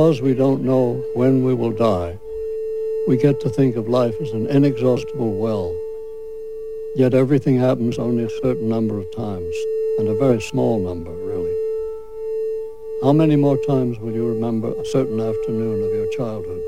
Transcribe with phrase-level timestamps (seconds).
[0.00, 2.18] Because we don't know when we will die,
[3.06, 5.76] we get to think of life as an inexhaustible well.
[6.96, 9.54] Yet everything happens only a certain number of times,
[9.98, 11.54] and a very small number, really.
[13.02, 16.62] How many more times will you remember a certain afternoon of your childhood?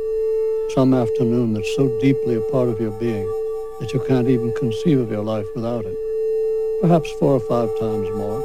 [0.75, 3.27] Some afternoon that's so deeply a part of your being
[3.81, 5.97] that you can't even conceive of your life without it.
[6.83, 8.45] Perhaps four or five times more,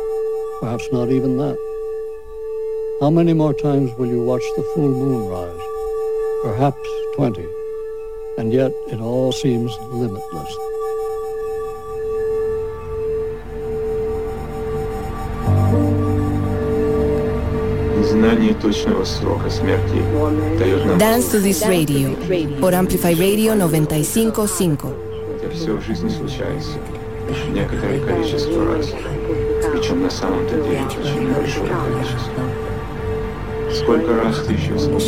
[0.61, 1.66] perhaps not even that.
[3.00, 5.60] How many more times will you watch the full moon rise?
[6.42, 7.46] Perhaps 20.
[8.38, 10.56] And yet it all seems limitless.
[18.02, 20.02] Знание точного срока смерти
[20.58, 22.14] дает нам Dance to This Radio
[22.60, 24.78] por Amplify Radio 955.
[25.32, 26.78] хотя все в жизни случается
[27.52, 28.92] некоторое количество раз,
[29.72, 32.55] причем на самом-то деле очень большое количество.
[33.77, 35.03] Сколько раз ты вспомнишь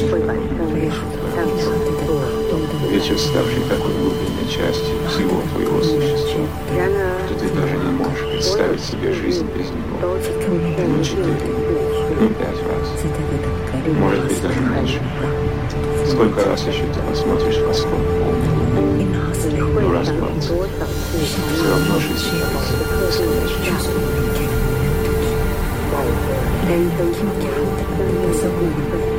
[2.90, 6.46] вечер, ставший такой глубинной частью всего твоего существа,
[7.26, 9.98] что ты даже не можешь представить себе жизнь без него.
[10.02, 11.36] Ну, четыре,
[12.20, 12.88] ну, пять раз,
[13.98, 15.02] может быть, даже меньше.
[16.08, 19.08] Сколько раз еще ты посмотришь в восход полной луны?
[19.82, 20.08] Ну, раз.
[20.08, 20.16] Все
[21.70, 24.69] равно жизнь кажется бесконечной.
[26.68, 29.19] 雷电击击，轰得你无从顾及。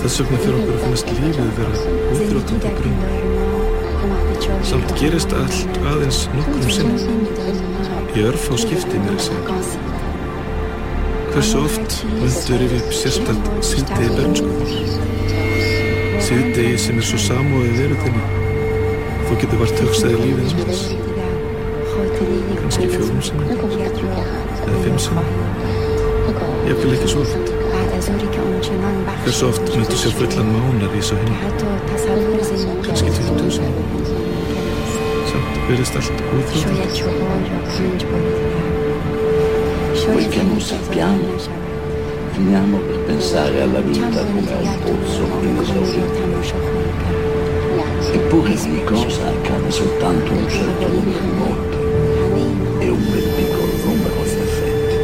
[0.00, 1.74] Þess vegna fyrir okkur að finnast lífið vera
[2.14, 3.00] útrótandi brunn.
[4.64, 7.26] Samt gerist allt aðeins nokkrum sinnum.
[8.16, 9.58] Í örf á skipti mér að segja.
[11.34, 14.50] Hversu oft myndu rifja upp sérstætt síðdegi bernsku?
[16.30, 18.24] Síðdegi sem er svo samóðið veru þinni.
[19.28, 20.84] Þú getur vart hugsaði lífið hans.
[22.64, 23.48] Kannski fjórum sinnum.
[24.64, 25.32] Eða fimm sinnum.
[26.70, 27.59] Jafnvel ekki svo oft.
[29.24, 31.34] Hversu oft myndu sjá fullan mánar í svo hinn?
[32.86, 33.86] Kannski 20 sinnum.
[35.30, 36.18] Samt verðist allt.
[40.10, 41.26] Quel che non sappiamo,
[42.32, 46.20] finiamo per pensare alla vita come a un pozzo inesaurito.
[48.12, 51.76] Eppure ogni cosa accade soltanto un certo numero di volte
[52.84, 54.96] e un ben piccolo numero di effetti.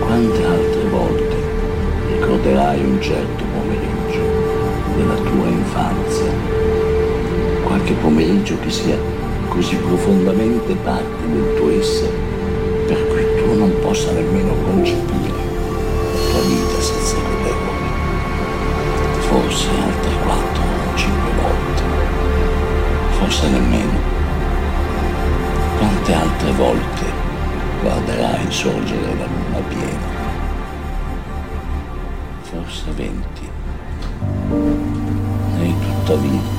[0.00, 0.63] Quante altre
[2.44, 4.20] ricorderai un certo pomeriggio
[4.96, 6.30] della tua infanzia?
[7.64, 8.98] Qualche pomeriggio che sia
[9.48, 12.12] così profondamente parte del tuo essere
[12.86, 15.32] per cui tu non possa nemmeno concepire
[16.12, 17.86] la tua vita senza quell'epoca.
[19.20, 21.82] Forse altre quattro o cinque volte,
[23.20, 24.12] forse nemmeno.
[25.78, 27.04] Quante altre volte
[27.80, 30.13] guarderà il sorgere la luna piena
[32.68, 33.48] saventi.
[35.56, 36.53] Sei tutta vita.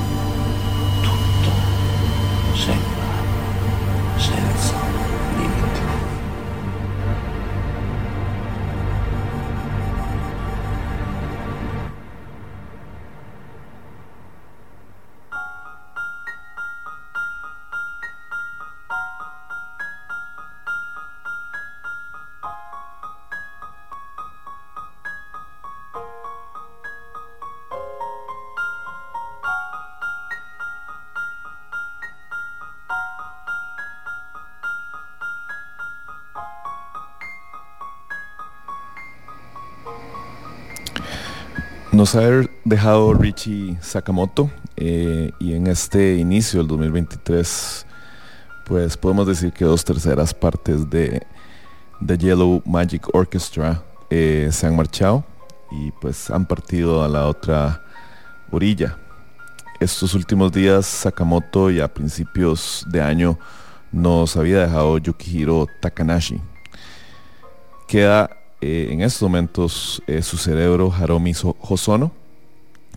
[42.06, 47.84] Nos ha dejado Richie Sakamoto eh, y en este inicio del 2023
[48.64, 51.26] pues podemos decir que dos terceras partes de
[52.06, 55.24] The Yellow Magic Orchestra eh, se han marchado
[55.72, 57.82] y pues han partido a la otra
[58.52, 58.96] orilla.
[59.80, 63.36] Estos últimos días Sakamoto y a principios de año
[63.90, 66.40] nos había dejado Yukihiro Takanashi.
[67.88, 68.30] Queda
[68.68, 72.10] eh, en estos momentos eh, su cerebro Haromi Hosono.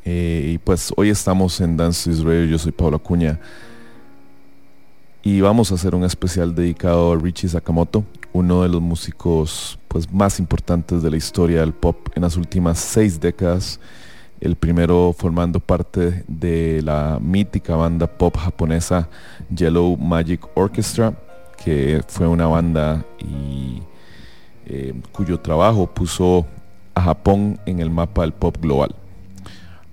[0.04, 3.40] Eh, y pues hoy estamos en Dance Israel, yo soy Pablo Acuña.
[5.22, 10.12] Y vamos a hacer un especial dedicado a Richie Sakamoto, uno de los músicos pues,
[10.12, 13.80] más importantes de la historia del pop en las últimas seis décadas.
[14.42, 19.08] El primero formando parte de la mítica banda pop japonesa
[19.56, 21.14] Yellow Magic Orchestra,
[21.64, 23.84] que fue una banda y
[24.70, 26.46] eh, cuyo trabajo puso
[26.94, 28.96] a Japón en el mapa del pop global.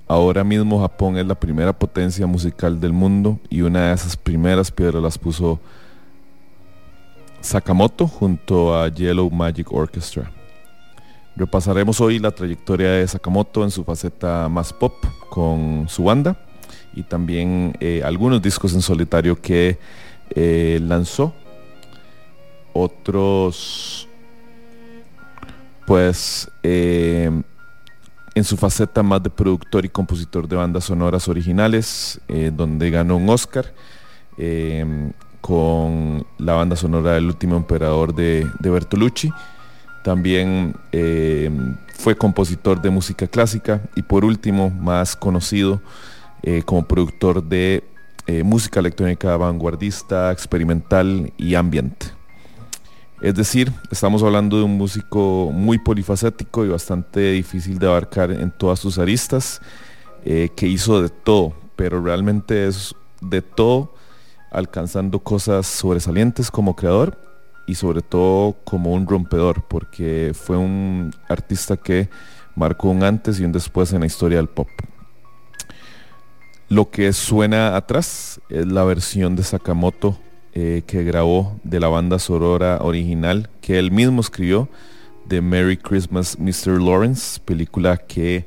[0.07, 4.71] Ahora mismo Japón es la primera potencia musical del mundo y una de esas primeras
[4.71, 5.59] piedras las puso
[7.41, 10.31] Sakamoto junto a Yellow Magic Orchestra.
[11.37, 14.93] Repasaremos hoy la trayectoria de Sakamoto en su faceta más pop
[15.31, 16.37] con su banda
[16.95, 19.79] y también eh, algunos discos en solitario que
[20.31, 21.35] eh, lanzó.
[22.73, 24.07] Otros
[25.87, 27.31] pues eh,
[28.35, 33.17] en su faceta más de productor y compositor de bandas sonoras originales, eh, donde ganó
[33.17, 33.73] un Oscar
[34.37, 39.33] eh, con la banda sonora del último emperador de, Bertolucci.
[40.05, 40.75] También
[41.95, 45.81] fue compositor de música clásica y por último, más conocido
[46.65, 47.83] como productor de
[48.45, 52.16] música electrónica vanguardista, experimental y ambiente.
[53.21, 58.51] Es decir, estamos hablando de un músico muy polifacético y bastante difícil de abarcar en
[58.51, 59.63] todas sus aristas,
[60.25, 63.95] eh, que hizo de todo, pero realmente es de todo,
[64.51, 67.19] alcanzando cosas sobresalientes como creador
[67.67, 72.11] y sobre todo como un rompedor, porque fue un artista que
[72.55, 74.69] marcó un antes y un después en la historia del pop.
[76.69, 80.19] Lo que suena atrás es la versión de Sakamoto
[80.59, 84.71] eh, que grabó de la banda sonora original que él mismo escribió
[85.27, 86.81] de Merry Christmas Mr.
[86.81, 88.47] Lawrence, película que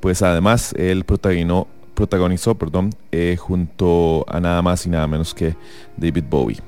[0.00, 5.54] pues además él protagonizó, perdón, eh, junto a nada más y nada menos que
[5.96, 6.58] David Bowie.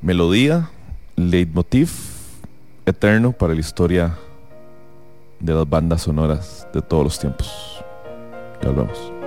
[0.00, 0.68] Melodía,
[1.14, 1.92] leitmotiv,
[2.84, 4.18] eterno para la historia
[5.38, 7.80] de las bandas sonoras de todos los tiempos.
[8.60, 9.21] Hablamos.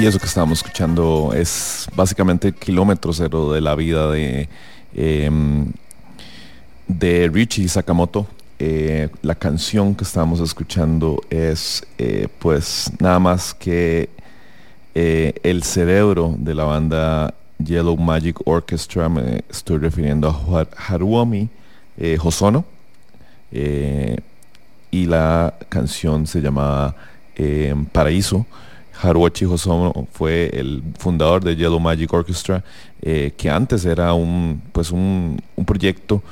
[0.00, 4.48] Y eso que estábamos escuchando es básicamente kilómetro cero de la vida de,
[4.94, 5.70] em,
[6.88, 8.26] de Richie Sakamoto.
[8.62, 14.10] Eh, la canción que estábamos escuchando es eh, pues nada más que
[14.94, 19.08] eh, el cerebro de la banda Yellow Magic Orchestra.
[19.08, 21.48] Me estoy refiriendo a Haruomi
[22.22, 22.66] Hosono.
[23.50, 26.94] y la canción se llama
[27.36, 28.44] em, Paraíso.
[29.00, 32.62] Haruochi Hosono fue el fundador de Yellow Magic Orchestra,
[33.00, 36.22] que antes era un, pues un, proyecto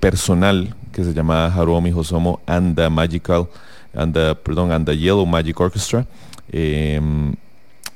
[0.00, 3.48] personal que se llamaba Haruomi Hosomo and the Magical,
[3.94, 6.06] and perdón, and the Yellow Magic Orchestra.
[6.50, 7.34] Em,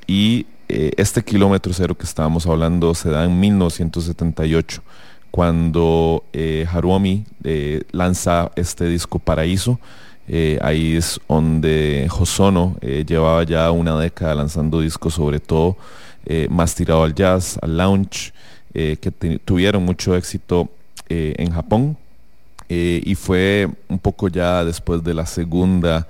[0.07, 4.81] y eh, este kilómetro cero que estábamos hablando se da en 1978,
[5.31, 6.23] cuando
[6.71, 7.25] Haruomi
[7.91, 9.79] lanza este disco Paraíso.
[10.29, 15.77] Eh, ahí es donde Hosono eh, llevaba ya una década lanzando discos, sobre todo
[16.25, 18.33] eh, más tirado al jazz, al lounge,
[18.73, 19.11] que
[19.43, 20.69] tuvieron mucho éxito
[21.09, 21.97] en Japón.
[22.69, 26.07] Y fue un poco ya después de la segunda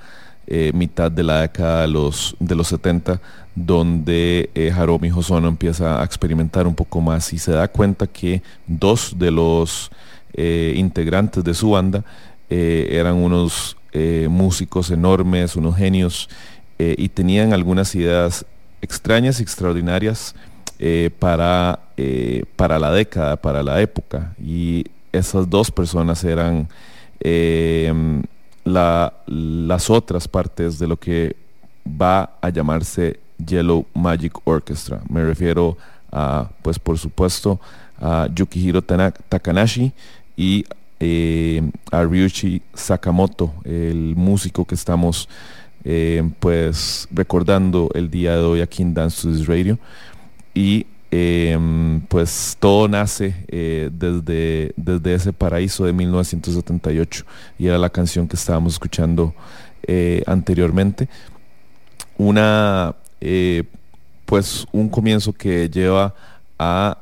[0.73, 3.21] mitad de la década de los, de los 70,
[3.53, 9.13] donde Haromi Hosono empieza a experimentar un poco más y se da cuenta que dos
[9.19, 9.91] de los
[10.35, 12.03] integrantes de su banda
[12.49, 16.29] eran unos eh, músicos enormes, unos genios,
[16.77, 18.45] eh, y tenían algunas ideas
[18.79, 20.35] extrañas y extraordinarias
[20.77, 21.79] eh, para,
[22.55, 24.35] para la década, para la época.
[24.39, 24.85] Y
[25.17, 26.67] esas dos personas eran
[28.63, 31.35] las otras partes de lo que
[31.87, 35.01] va a llamarse Yellow Magic Orchestra.
[35.09, 35.77] Me refiero
[36.11, 37.59] a, pues por supuesto,
[37.99, 39.91] a Yukihiro Takanashi
[40.35, 40.65] y
[40.99, 45.29] eh, a Ryuichi Sakamoto, el músico que estamos
[45.83, 49.77] eh, pues recordando el día de hoy aquí en Dance to This Radio.
[50.53, 57.23] Y Em, pues todo nace eh, desde, desde ese paraíso de 1978
[57.57, 59.33] y era la canción que estábamos escuchando
[59.83, 61.07] eh, anteriormente.
[62.17, 63.63] Una, eh,
[64.25, 66.13] pues un comienzo que lleva
[66.59, 66.97] a,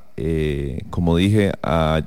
[0.92, 2.04] como dije, a,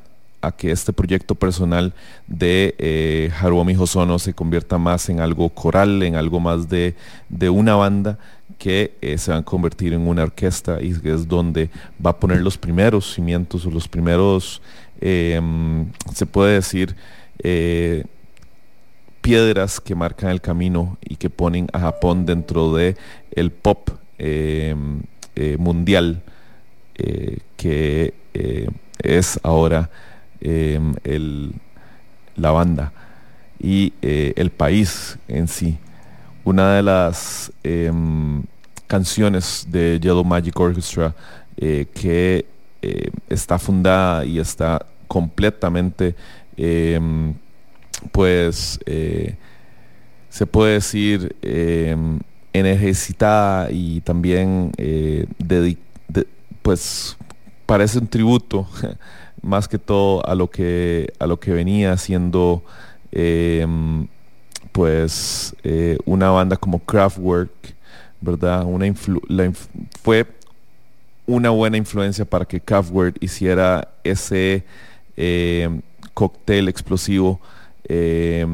[0.56, 1.92] que este proyecto personal
[2.26, 6.94] de Haruomi Hosono se convierta más en algo coral, en algo más de,
[7.28, 8.18] de una banda
[8.56, 11.68] que eh, se van a convertir en una orquesta y es donde
[12.04, 14.62] va a poner los primeros cimientos o los primeros,
[15.00, 16.96] em, se puede decir,
[17.40, 18.04] eh,
[19.20, 22.96] piedras que marcan el camino y que ponen a Japón dentro de
[23.32, 25.02] el pop em,
[25.36, 26.22] eh, mundial
[27.56, 28.12] que
[28.98, 29.88] es ahora
[30.40, 31.52] em, el,
[32.34, 32.92] la banda
[33.60, 35.78] y el país en sí
[36.48, 38.42] una de las em,
[38.86, 41.14] canciones de Yellow Magic Orchestra
[41.58, 42.46] eh, que
[42.80, 46.14] eh, está fundada y está completamente,
[46.56, 47.34] em,
[48.12, 49.36] pues, eh,
[50.30, 52.18] se puede decir, em,
[52.54, 54.72] energizada y también,
[56.62, 57.16] pues,
[57.66, 58.66] parece un tributo
[59.42, 62.62] más que todo a lo que, a lo que venía siendo
[64.78, 67.50] pues eh, una banda como Kraftwerk,
[68.20, 68.62] ¿verdad?
[68.64, 70.24] Una fue
[71.26, 74.62] una buena influencia para que Kraftwerk hiciera ese
[75.16, 75.80] eh,
[76.14, 77.40] cóctel explosivo
[77.88, 78.46] eh,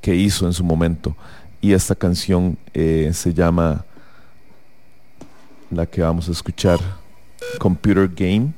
[0.00, 1.16] que hizo en su momento.
[1.60, 3.84] Y esta canción se llama,
[5.68, 6.78] la que vamos a escuchar,
[7.58, 8.52] Computer Game.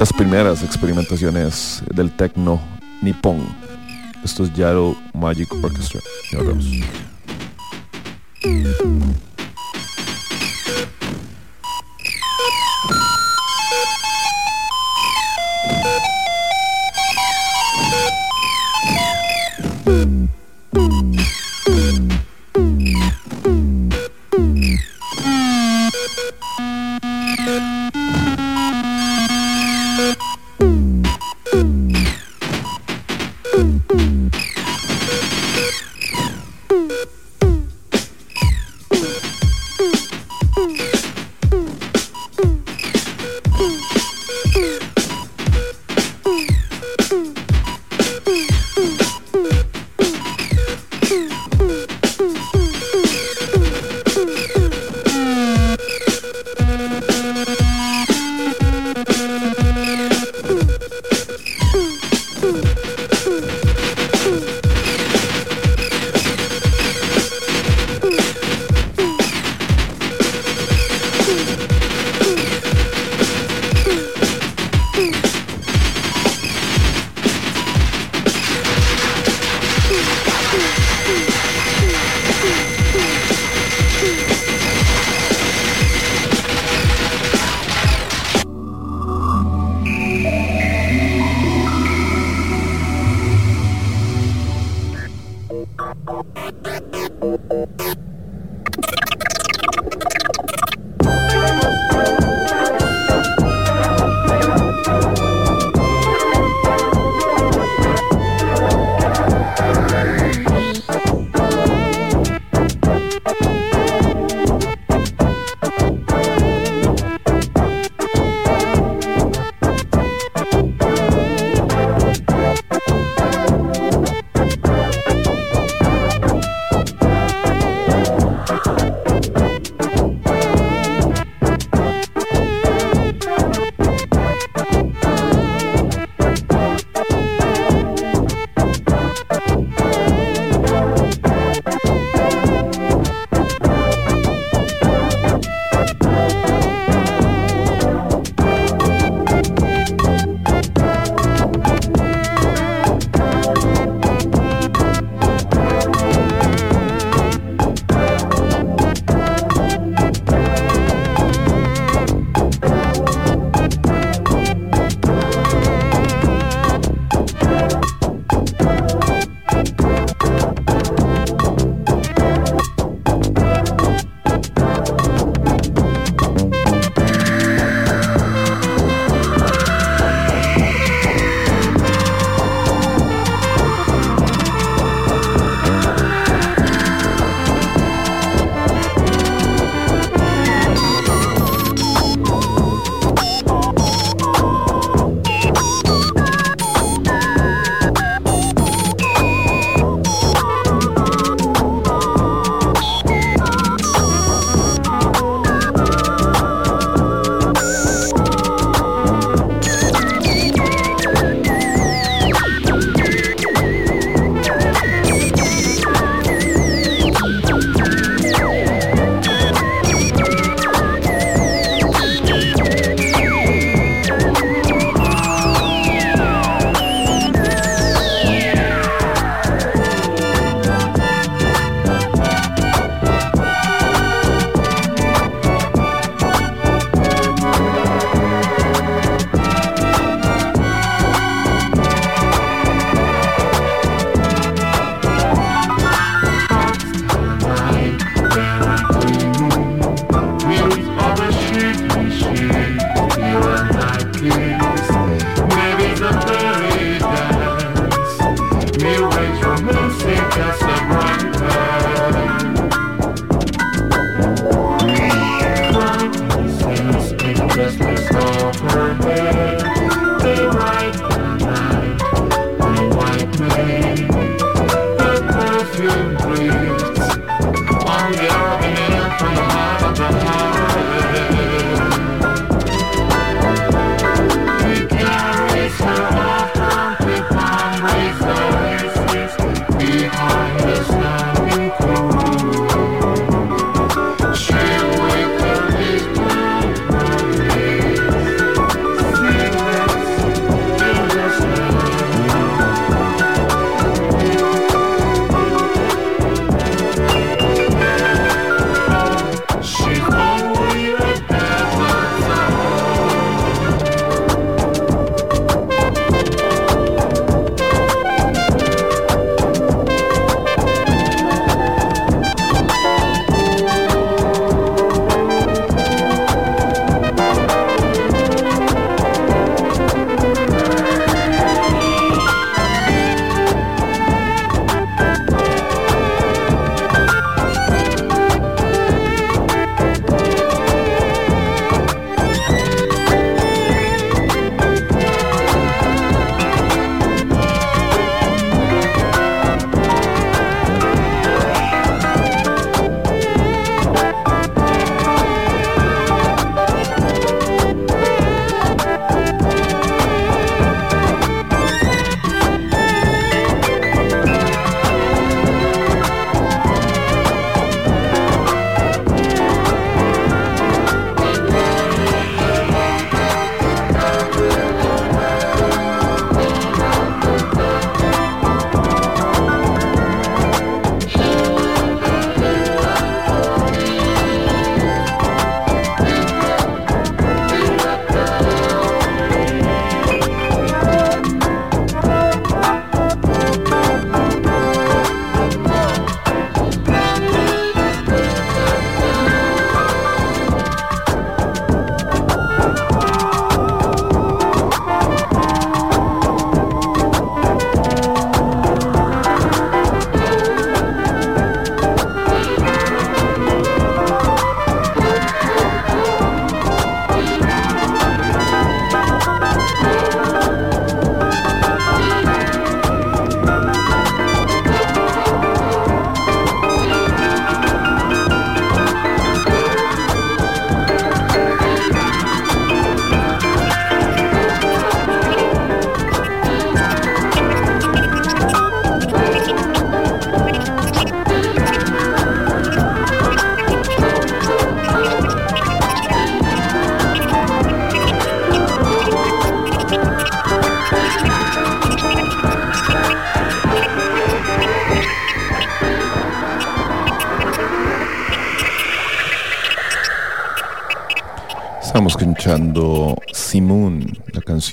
[0.00, 2.58] Las primeras experimentaciones del techno
[3.02, 3.46] nipón.
[4.24, 6.00] Esto es Yaro Magic Orchestra.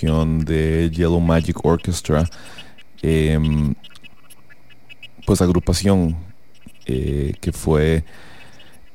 [0.01, 2.29] De Yellow Magic Orchestra,
[3.01, 3.73] em,
[5.25, 6.15] pues agrupación
[6.85, 8.03] eh, que fue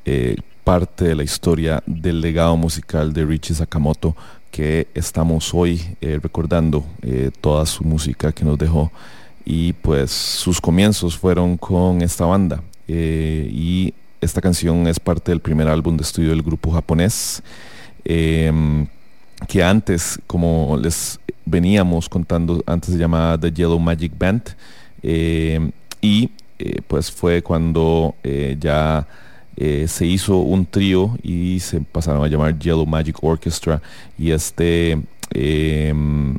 [0.04, 4.16] eh, parte de la historia del legado musical de Richie Sakamoto,
[4.50, 6.84] que estamos hoy eh, recordando
[7.40, 8.92] toda su música que nos dejó.
[9.44, 15.66] Y pues sus comienzos fueron con esta banda y esta canción es parte del primer
[15.66, 17.42] álbum de estudio del grupo japonés.
[18.04, 18.86] Em,
[19.48, 24.42] que antes, como les veníamos contando, antes se llamaba The Yellow Magic Band,
[25.02, 29.06] em, y eh, pues fue cuando eh, ya
[29.56, 33.82] eh, se hizo un trío y se pasaron a llamar Yellow Magic Orchestra,
[34.18, 34.98] y este
[35.34, 36.36] em,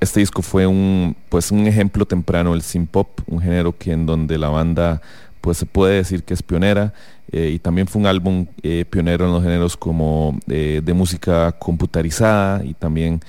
[0.00, 4.06] este disco fue un pues un ejemplo temprano del synth pop, un género que en
[4.06, 5.02] donde la banda
[5.40, 6.92] pues se puede decir que es pionera
[7.32, 11.52] eh, y también fue un álbum eh, pionero en los géneros como eh, de música
[11.52, 13.20] computarizada y también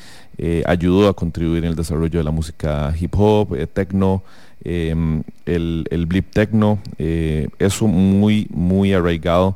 [0.65, 4.23] ayudó a contribuir en el desarrollo de la música hip hop, techno,
[4.63, 9.55] em, el, blip techno, eso muy, muy arraigado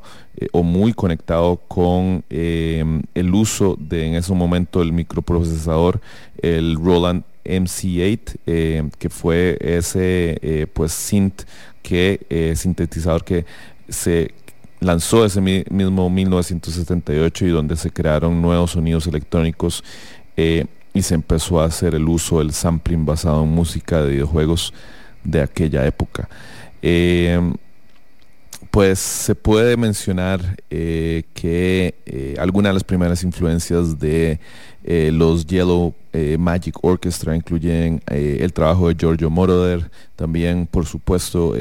[0.51, 5.99] o muy conectado con em, el uso de en ese momento el microprocesador,
[6.39, 11.45] el Roland MC8, que fue ese pues synth
[11.85, 13.45] que sintetizador que
[13.87, 14.33] se
[14.79, 19.83] lanzó ese mismo 1978 y donde se crearon nuevos sonidos electrónicos
[20.37, 24.73] eh, y se empezó a hacer el uso del sampling basado en música de videojuegos
[25.23, 26.29] de aquella época.
[26.81, 27.39] Eh,
[28.75, 34.39] pues se puede mencionar eh, que algunas de las primeras influencias de
[34.83, 35.95] los Yellow
[36.37, 41.55] Magic Orchestra incluyen el trabajo de Giorgio Moroder, también por supuesto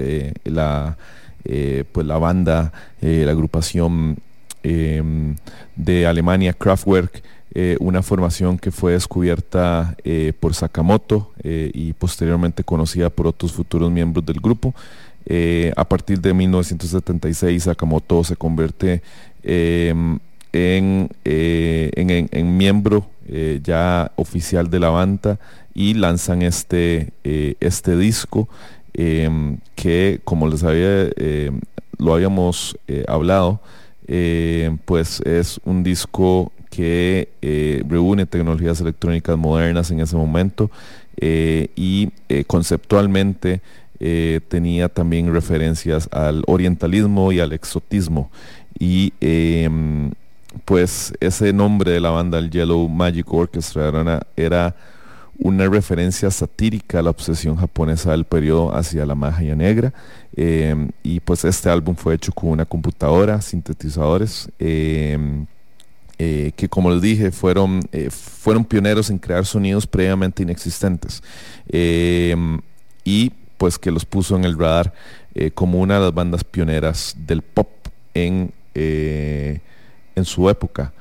[0.44, 0.98] la
[1.46, 2.72] eh, pues la banda,
[3.02, 4.16] eh, la agrupación
[4.62, 5.36] em,
[5.76, 7.22] de Alemania Kraftwerk,
[7.54, 9.94] eh, una formación que fue descubierta
[10.40, 14.74] por Sakamoto y posteriormente conocida por otros futuros miembros del grupo.
[15.76, 19.02] A partir de 1976 Sakamoto se convierte
[19.42, 20.18] em,
[20.52, 23.06] en, en, miembro
[23.62, 25.38] ya oficial de la banda
[25.74, 28.48] y lanzan este, este disco
[28.96, 31.60] Em, que como les había, em,
[31.98, 33.60] lo habíamos eh, hablado,
[34.84, 40.70] pues es un disco que eh, reúne tecnologías electrónicas modernas en ese momento
[41.16, 42.10] eh, y
[42.46, 43.62] conceptualmente
[43.98, 48.30] tenía también referencias al orientalismo y al exotismo
[48.78, 49.12] y
[50.64, 54.74] pues ese nombre de la banda, el Yellow Magic Orchestra, era
[55.38, 59.92] una referencia satírica a la obsesión japonesa del periodo hacia la magia negra.
[60.36, 65.46] Em, y pues este álbum fue hecho con una computadora, sintetizadores, em,
[66.18, 71.22] eh, que como les dije, fueron, eh, fueron pioneros en crear sonidos previamente inexistentes.
[71.68, 72.60] Em,
[73.04, 74.92] y pues que los puso en el radar
[75.34, 77.68] eh, como una de las bandas pioneras del pop
[78.14, 80.92] en, en su época.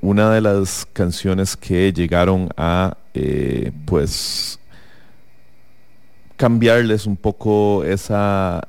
[0.00, 4.60] una de las canciones que llegaron a eh, pues
[6.36, 8.68] cambiarles un poco esa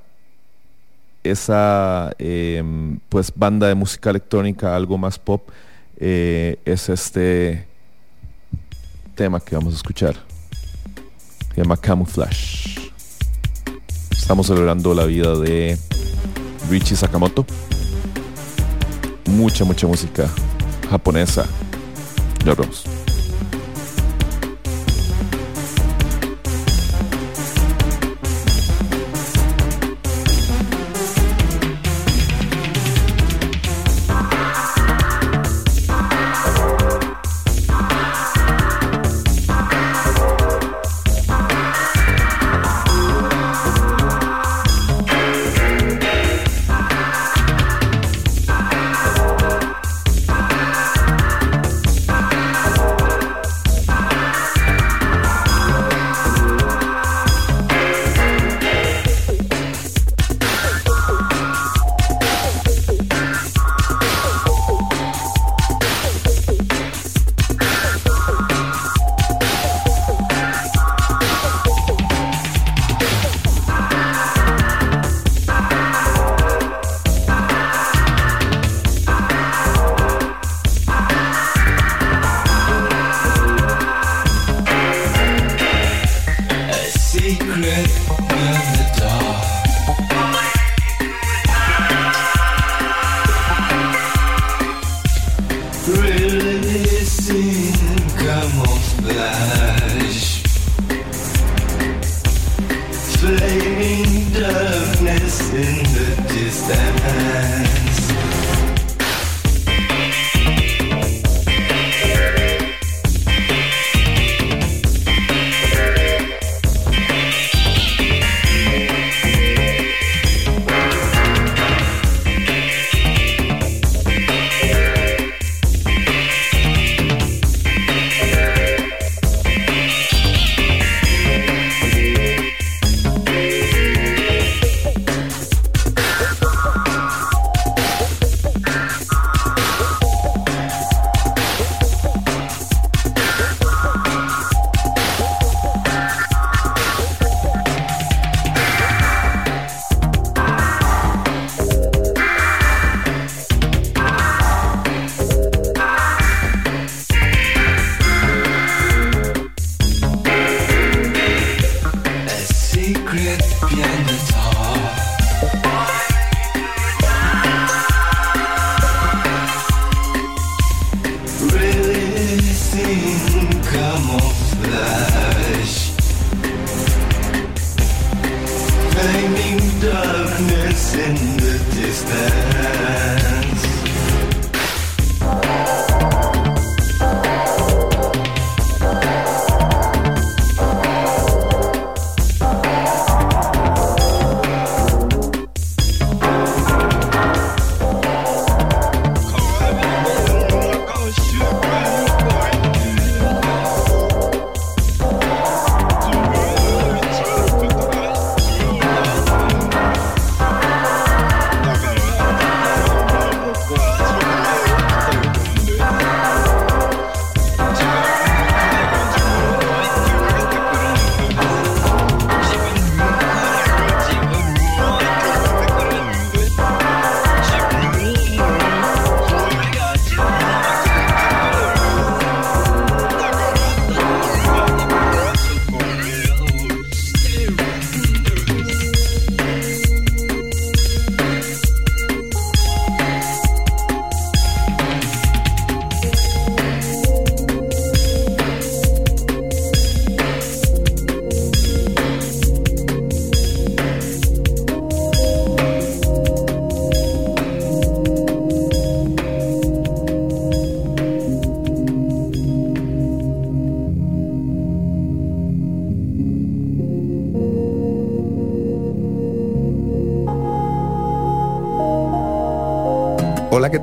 [1.23, 5.47] esa em, pues banda de música electrónica algo más pop
[5.97, 7.67] eh, es este
[9.13, 10.31] tema que vamos a escuchar
[11.63, 12.71] llama Camouflage
[14.32, 15.78] estamos celebrando la vida de
[16.69, 17.45] Richie Sakamoto.
[19.26, 20.30] Mucha mucha música
[20.89, 21.45] japonesa.
[22.45, 22.86] Vemos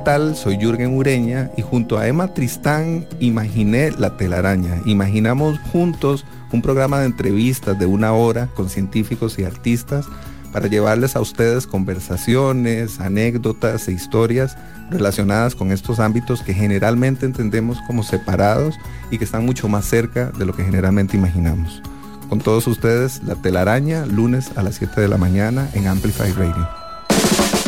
[0.09, 4.81] Soy Jürgen Ureña y junto a Emma Tristán imaginé La telaraña.
[4.85, 10.07] Imaginamos juntos un programa de entrevistas de una hora con científicos y artistas
[10.51, 14.57] para llevarles a ustedes conversaciones, anécdotas e historias
[14.89, 18.79] relacionadas con estos ámbitos que generalmente entendemos como separados
[19.11, 21.83] y que están mucho más cerca de lo que generalmente imaginamos.
[22.29, 26.78] Con todos ustedes, La telaraña, lunes a las 7 de la mañana en Amplify Radio.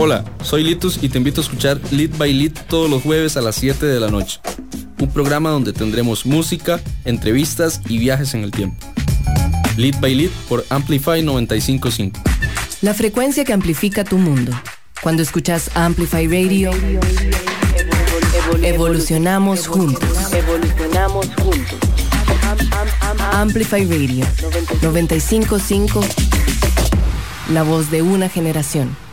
[0.04, 3.41] Hola, soy Litus y te invito a escuchar Lit by Lit todos los jueves a
[3.41, 4.39] las 7 de la noche.
[4.99, 8.84] Un programa donde tendremos música, entrevistas y viajes en el tiempo.
[9.78, 12.20] Lit by Lit por Amplify 955.
[12.82, 14.52] La frecuencia que amplifica tu mundo.
[15.04, 16.72] Cuando escuchas Amplify Radio,
[18.64, 20.34] evolucionamos juntos.
[20.34, 21.78] Evolucionamos juntos.
[23.34, 24.26] Amplify Radio
[24.82, 26.02] 955.
[27.54, 29.11] La voz de una generación.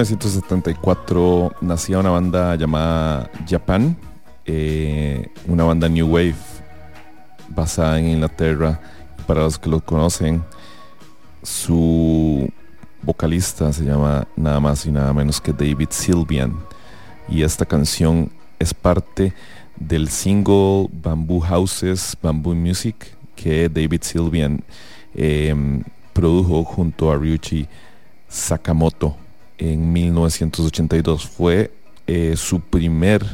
[0.00, 3.94] 1974 nacía una banda llamada Japan,
[4.46, 6.36] eh, una banda New Wave
[7.50, 8.80] basada en Inglaterra.
[9.26, 10.42] Para los que lo conocen,
[11.42, 12.50] su
[13.02, 16.56] vocalista se llama nada más y nada menos que David Sylvian.
[17.28, 19.34] Y esta canción es parte
[19.76, 22.96] del single Bamboo Houses, Bamboo Music,
[23.36, 24.64] que David Sylvian
[25.14, 25.82] eh,
[26.14, 27.68] produjo junto a Ryuichi
[28.28, 29.19] Sakamoto
[29.60, 31.28] en 1982.
[31.28, 31.70] Fue
[32.06, 33.24] eh, su primer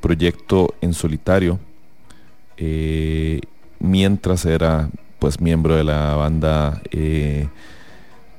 [0.00, 1.60] proyecto en solitario,
[2.56, 3.40] eh,
[3.78, 4.90] mientras era
[5.20, 7.48] pues miembro de la banda, eh,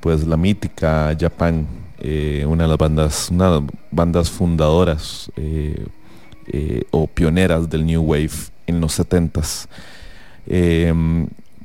[0.00, 1.66] pues la mítica Japan,
[2.46, 5.30] una de las bandas, una bandas fundadoras
[6.90, 9.66] o pioneras del New Wave en los 70s.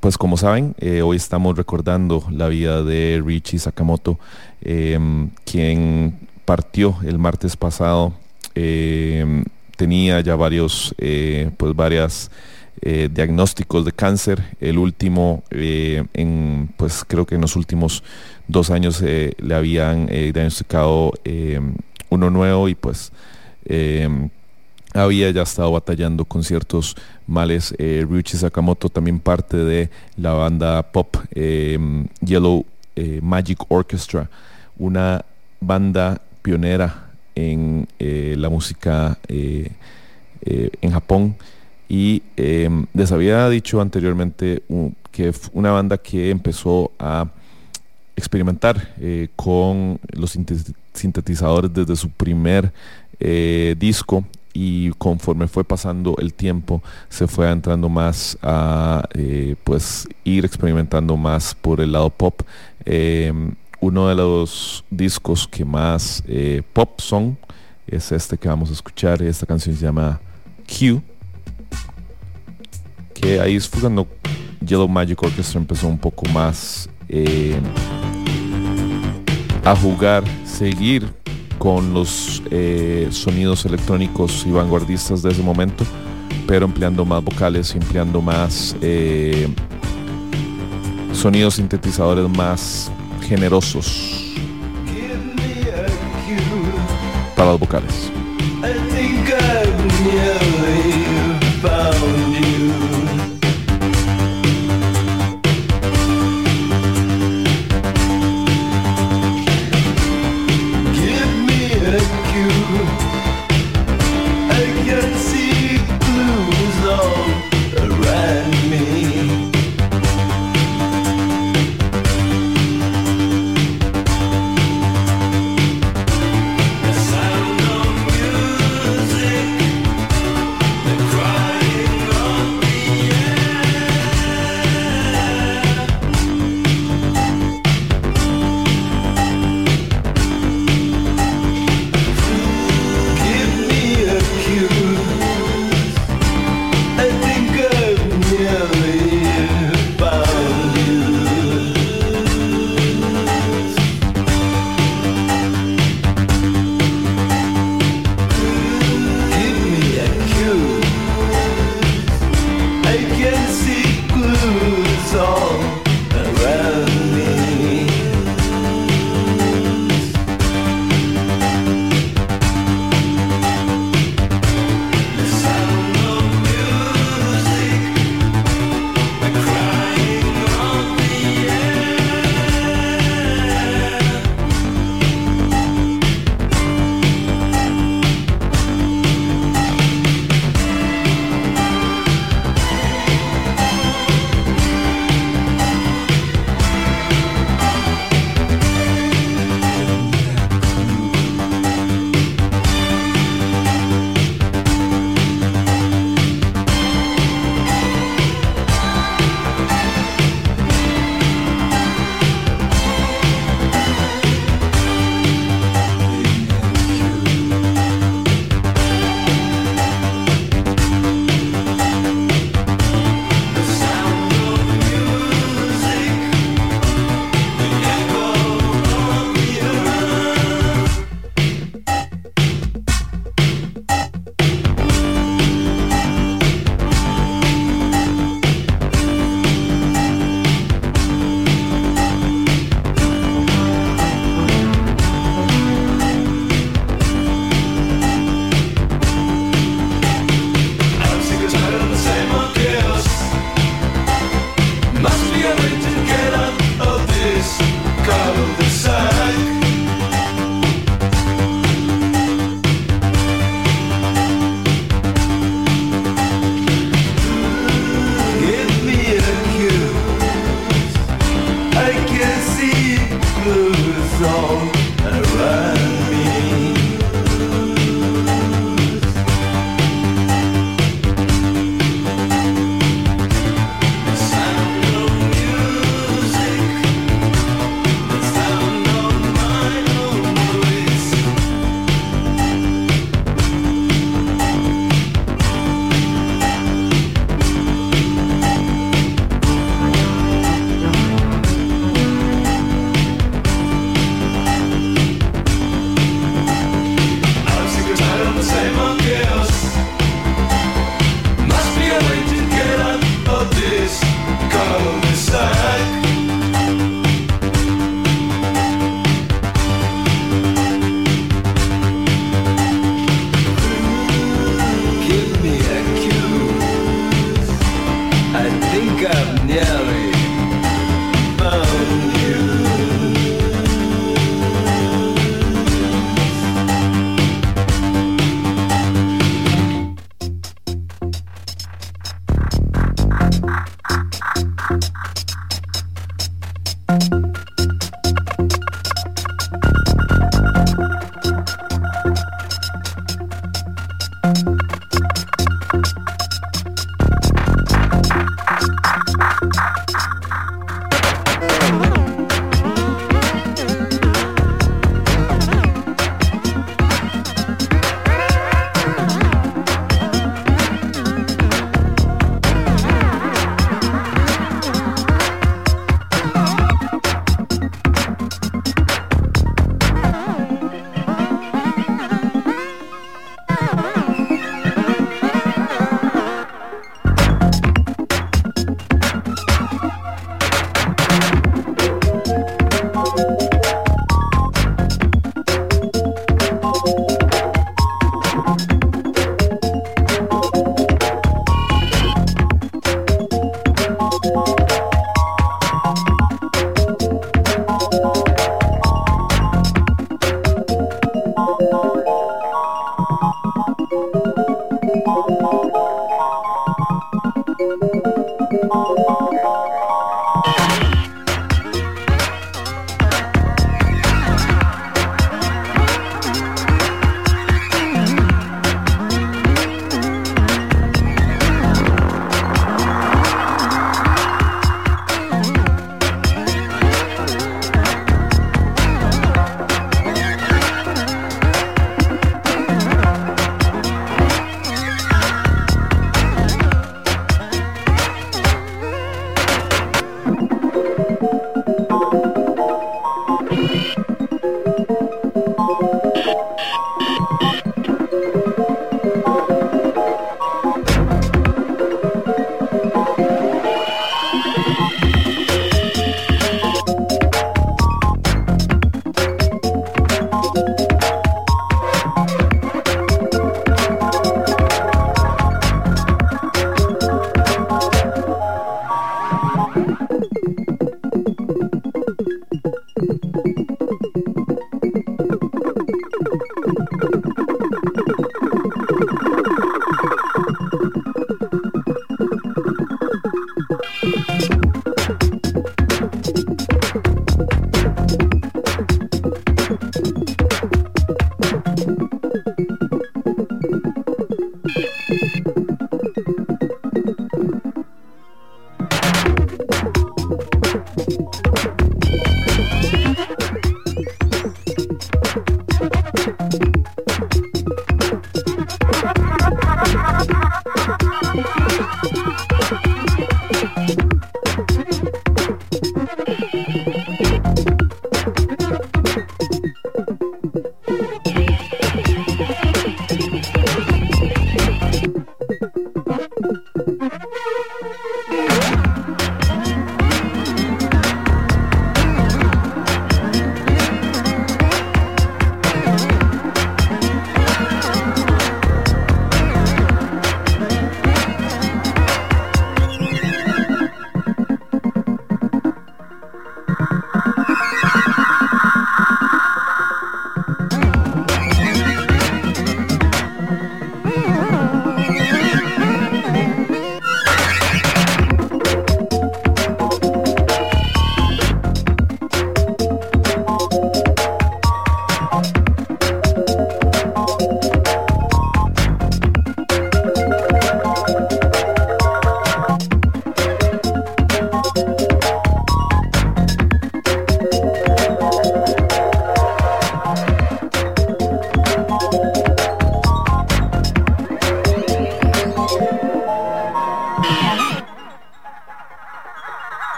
[0.00, 0.74] Pues como saben,
[1.04, 4.18] hoy estamos recordando la vida de Richie Sakamoto,
[4.60, 8.12] Em, quien partió el martes pasado.
[8.54, 9.44] Em,
[9.76, 12.30] tenía ya varios, eh, pues varias
[12.80, 14.42] eh, diagnósticos de cáncer.
[14.60, 18.02] El último, eh, en, pues creo que en los últimos
[18.48, 21.74] dos años le habían diagnosticado em,
[22.10, 23.12] uno nuevo y pues
[24.94, 27.74] había ya estado batallando con ciertos males.
[27.78, 31.16] Ryuichi Sakamoto también parte de la banda pop
[32.20, 32.64] Yellow
[33.22, 34.28] Magic Orchestra
[34.78, 35.24] una
[35.60, 39.70] banda pionera en eh, la música eh,
[40.42, 41.36] eh, en Japón
[41.88, 44.62] y em, les había dicho anteriormente
[45.10, 47.28] que fue una banda que empezó a
[48.14, 48.94] experimentar
[49.36, 50.36] con los
[50.92, 52.72] sintetizadores desde su primer
[53.78, 54.24] disco
[54.60, 59.06] y conforme fue pasando el tiempo se fue entrando más a
[59.62, 62.42] pues ir experimentando más por el lado pop
[62.84, 67.38] em, uno de los discos que más eh, pop son
[67.88, 69.22] es este que vamos a escuchar.
[69.22, 70.20] Esta canción se llama
[70.66, 71.02] Q.
[73.14, 74.06] Que ahí es cuando
[74.64, 77.58] Yellow Magic Orchestra empezó un poco más eh,
[79.64, 81.12] a jugar, seguir
[81.58, 85.84] con los eh, sonidos electrónicos y vanguardistas de ese momento,
[86.46, 89.48] pero empleando más vocales, empleando más eh,
[91.12, 92.90] sonidos sintetizadores más
[93.28, 94.34] generosos
[97.36, 98.17] para los vocales.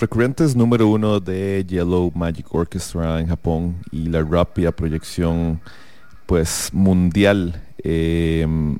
[0.00, 5.60] Los recurrentes número uno de Yellow Magic Orchestra en Japón y la rápida proyección
[6.24, 8.78] pues mundial em,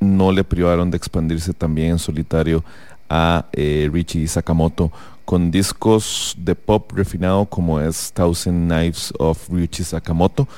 [0.00, 2.64] no le privaron de expandirse también en solitario
[3.10, 4.90] a eh, Richie Sakamoto
[5.26, 10.48] con discos de pop refinado como es Thousand Knives of Richie Sakamoto,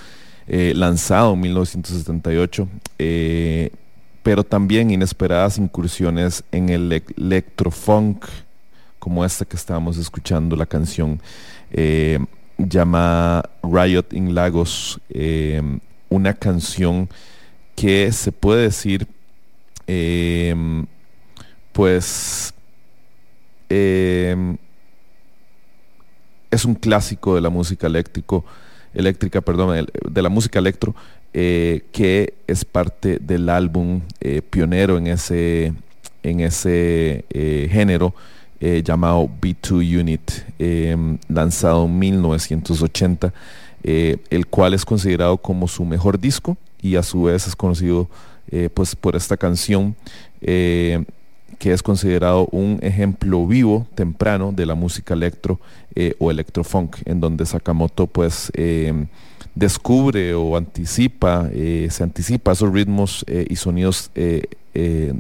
[0.47, 3.73] eh, lanzado en 1978, eh,
[4.23, 8.25] pero también inesperadas incursiones en el electrofunk
[9.01, 11.21] como esta que estábamos escuchando, la canción
[11.73, 12.21] eh,
[12.69, 15.63] llamada Riot in Lagos, eh,
[16.09, 17.09] una canción
[17.75, 19.07] que se puede decir,
[19.87, 20.55] eh,
[21.73, 22.53] pues,
[23.69, 24.57] eh,
[26.51, 28.45] es un clásico de la música eléctrico,
[28.93, 30.95] eléctrica, perdón, de la música electro,
[31.33, 34.01] que es parte del álbum
[34.51, 35.73] pionero en ese,
[36.25, 37.25] en ese
[38.61, 40.31] eh, llamado B2 Unit,
[41.29, 43.33] lanzado en 1980,
[43.83, 48.09] el cual es considerado como su mejor disco y a su vez es conocido
[48.75, 49.95] pues por esta canción
[51.61, 55.61] que es considerado un ejemplo vivo, temprano, de la música electro
[55.95, 59.07] eh, o electrofunk, en donde Sakamoto pues eh,
[59.55, 64.49] descubre o anticipa, eh, se anticipa esos ritmos y sonidos de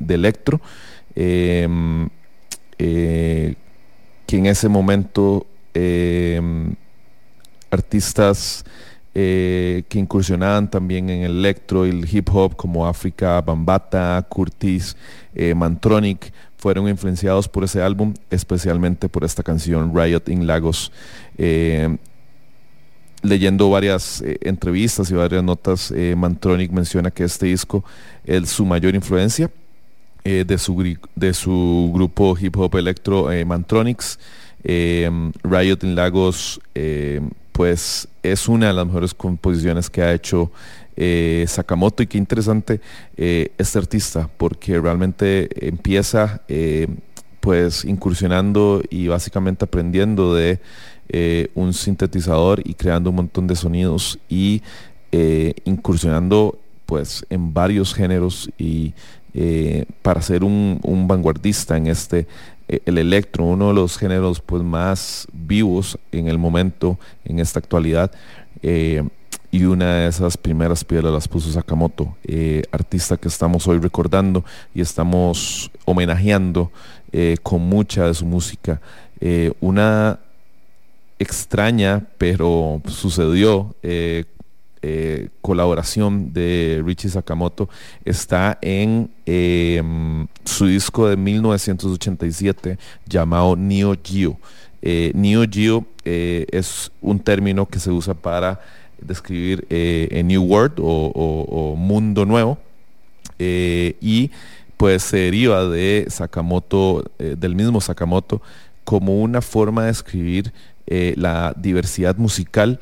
[0.09, 0.63] electro,
[2.81, 3.55] em,
[4.27, 6.75] que en ese momento em,
[7.71, 8.65] artistas
[9.13, 14.97] que incursionaban también en el electro y el hip hop como África, Bambata, Curtis,
[15.35, 20.93] eh, Mantronic fueron influenciados por ese álbum, especialmente por esta canción Riot in Lagos.
[21.39, 21.97] Eh,
[23.23, 27.85] leyendo varias eh, entrevistas y varias notas, Mantronic menciona que este disco
[28.25, 29.51] es su mayor influencia
[30.25, 34.19] de, su, de su grupo hip hop electro Mantronics.
[34.63, 36.61] Riot in Lagos
[37.61, 40.51] pues es una de las mejores composiciones que ha hecho
[40.97, 42.81] eh, Sakamoto y qué interesante
[43.19, 46.89] eh, este artista porque realmente empieza eh,
[47.41, 50.59] pues incursionando y básicamente aprendiendo de
[51.55, 54.63] un sintetizador y creando un montón de sonidos y
[55.65, 58.95] incursionando pues en varios géneros y
[60.03, 62.27] para ser un, vanguardista en este
[62.69, 68.13] el electro, uno de los géneros pues más vivos en el momento, en esta actualidad,
[69.53, 74.45] y una de esas primeras piedras las puso Sakamoto, eh, artista que estamos hoy recordando
[74.75, 76.71] y estamos homenajeando
[77.13, 78.81] eh, con mucha de su música.
[79.21, 80.21] Eh, una
[81.19, 83.75] extraña, pero sucedió,
[85.43, 87.69] colaboración de Richie Sakamoto
[88.05, 94.39] está en em, su disco de 1987 llamado Neo Geo.
[94.83, 98.61] Neo Geo es un término que se usa para
[99.01, 102.59] describir eh, New World o, Mundo Nuevo.
[103.39, 104.31] Eh, y
[104.77, 108.43] pues se deriva de Sakamoto, eh, del mismo Sakamoto,
[108.85, 110.53] como una forma de escribir
[110.87, 112.81] eh, la diversidad musical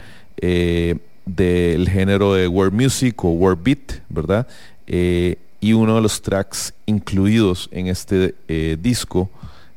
[1.29, 4.47] del género de world music o world beat, ¿verdad?
[5.61, 8.35] y uno de los tracks incluidos en este
[8.81, 9.29] disco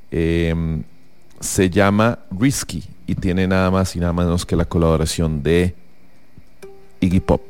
[0.10, 5.76] se llama Risky y tiene nada más y nada menos que la colaboración de
[7.02, 7.42] Iggy Pop.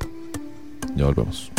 [0.95, 1.51] Ya volvemos.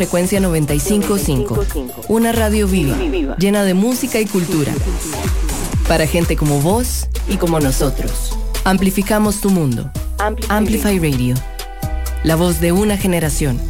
[0.00, 1.62] frecuencia 955,
[2.08, 2.96] una radio viva,
[3.36, 4.72] llena de música y cultura.
[5.86, 8.34] Para gente como vos y como nosotros.
[8.64, 9.90] Amplificamos tu mundo.
[10.48, 11.34] Amplify Radio.
[12.24, 13.60] La voz de una generación.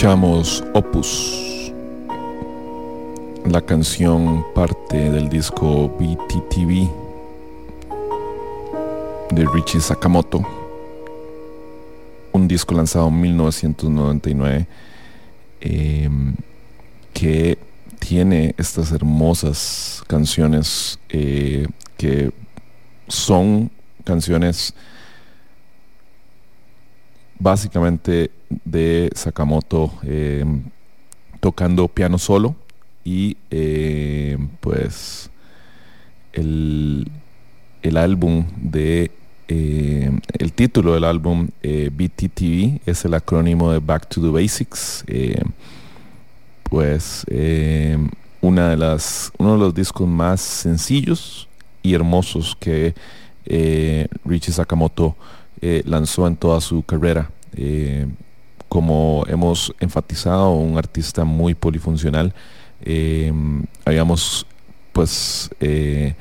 [0.00, 1.74] Escuchamos Opus,
[3.44, 6.88] la canción parte del disco BTTV
[9.30, 10.42] de Richie Sakamoto,
[12.32, 14.66] un disco lanzado en 1999
[15.60, 16.34] em,
[17.12, 17.58] que
[17.98, 21.66] tiene estas hermosas canciones eh,
[21.98, 22.32] que
[23.06, 23.70] son
[24.04, 24.72] canciones
[27.40, 28.30] básicamente
[28.64, 30.44] de Sakamoto eh,
[31.40, 32.54] tocando piano solo
[33.02, 35.30] y eh, pues
[36.34, 37.10] el,
[37.82, 39.10] el, álbum de
[39.48, 45.04] eh, el título del álbum BTTV es el acrónimo de Back to the Basics
[46.64, 47.24] pues
[48.42, 51.48] una de las uno de los discos más sencillos
[51.82, 52.94] y hermosos que
[54.24, 55.16] Richie Sakamoto
[55.60, 58.06] lanzó en toda su carrera eh,
[58.68, 62.32] como hemos enfatizado, un artista muy polifuncional.
[62.82, 63.32] Eh,
[63.84, 64.46] habíamos,
[64.92, 66.14] pues, eh,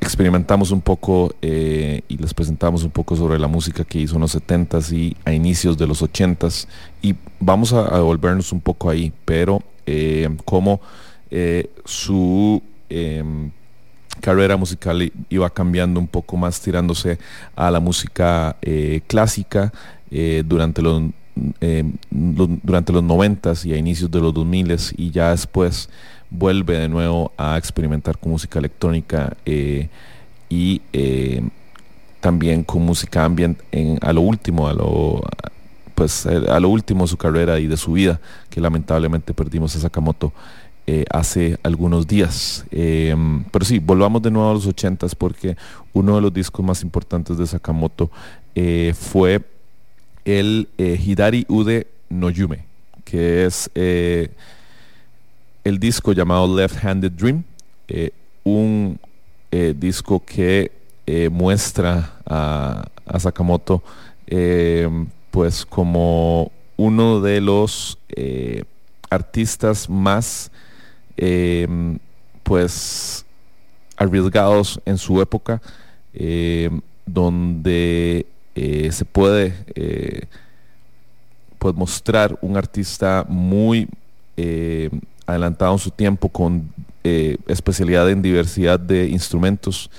[0.00, 4.34] experimentamos un poco y les presentamos un poco sobre la música que hizo en los
[4.34, 6.66] 70s y a inicios de los 80s.
[7.02, 9.62] Y vamos a, volvernos un poco ahí, pero
[10.44, 10.80] como
[11.84, 12.60] su
[14.20, 17.18] carrera musical iba cambiando un poco más, tirándose
[17.56, 19.72] a la música eh, clásica
[20.10, 21.02] eh, durante los,
[21.60, 25.88] eh, durante los 90 y a inicios de los 2000 y ya después
[26.30, 30.80] vuelve de nuevo a experimentar con música electrónica y
[32.20, 35.22] también con música ambient en, a lo último, a lo
[35.94, 39.80] pues a lo último de su carrera y de su vida, que lamentablemente perdimos a
[39.80, 40.32] Sakamoto
[40.92, 42.64] eh, hace algunos días.
[42.72, 45.56] Em, pero sí, volvamos de nuevo a los ochentas porque
[45.92, 48.10] uno de los discos más importantes de Sakamoto
[48.56, 49.40] eh, fue
[50.24, 52.64] el eh, Hidari Ude no Yume,
[53.04, 54.32] que es el
[55.78, 57.44] disco llamado Left Handed Dream,
[58.42, 58.98] un
[59.76, 60.72] disco que
[61.30, 63.80] muestra a, a Sakamoto
[64.26, 67.96] em, pues como uno de los
[69.08, 70.50] artistas más
[71.22, 71.98] Em,
[72.42, 73.26] pues
[73.94, 75.60] arriesgados en su época,
[76.14, 80.22] em, donde eh, se puede eh,
[81.58, 83.86] pues mostrar un artista muy
[84.38, 86.72] em, adelantado en su tiempo con
[87.04, 89.90] eh, especialidad en diversidad de instrumentos,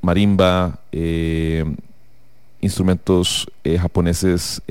[0.00, 0.78] marimba,
[2.60, 4.62] instrumentos japoneses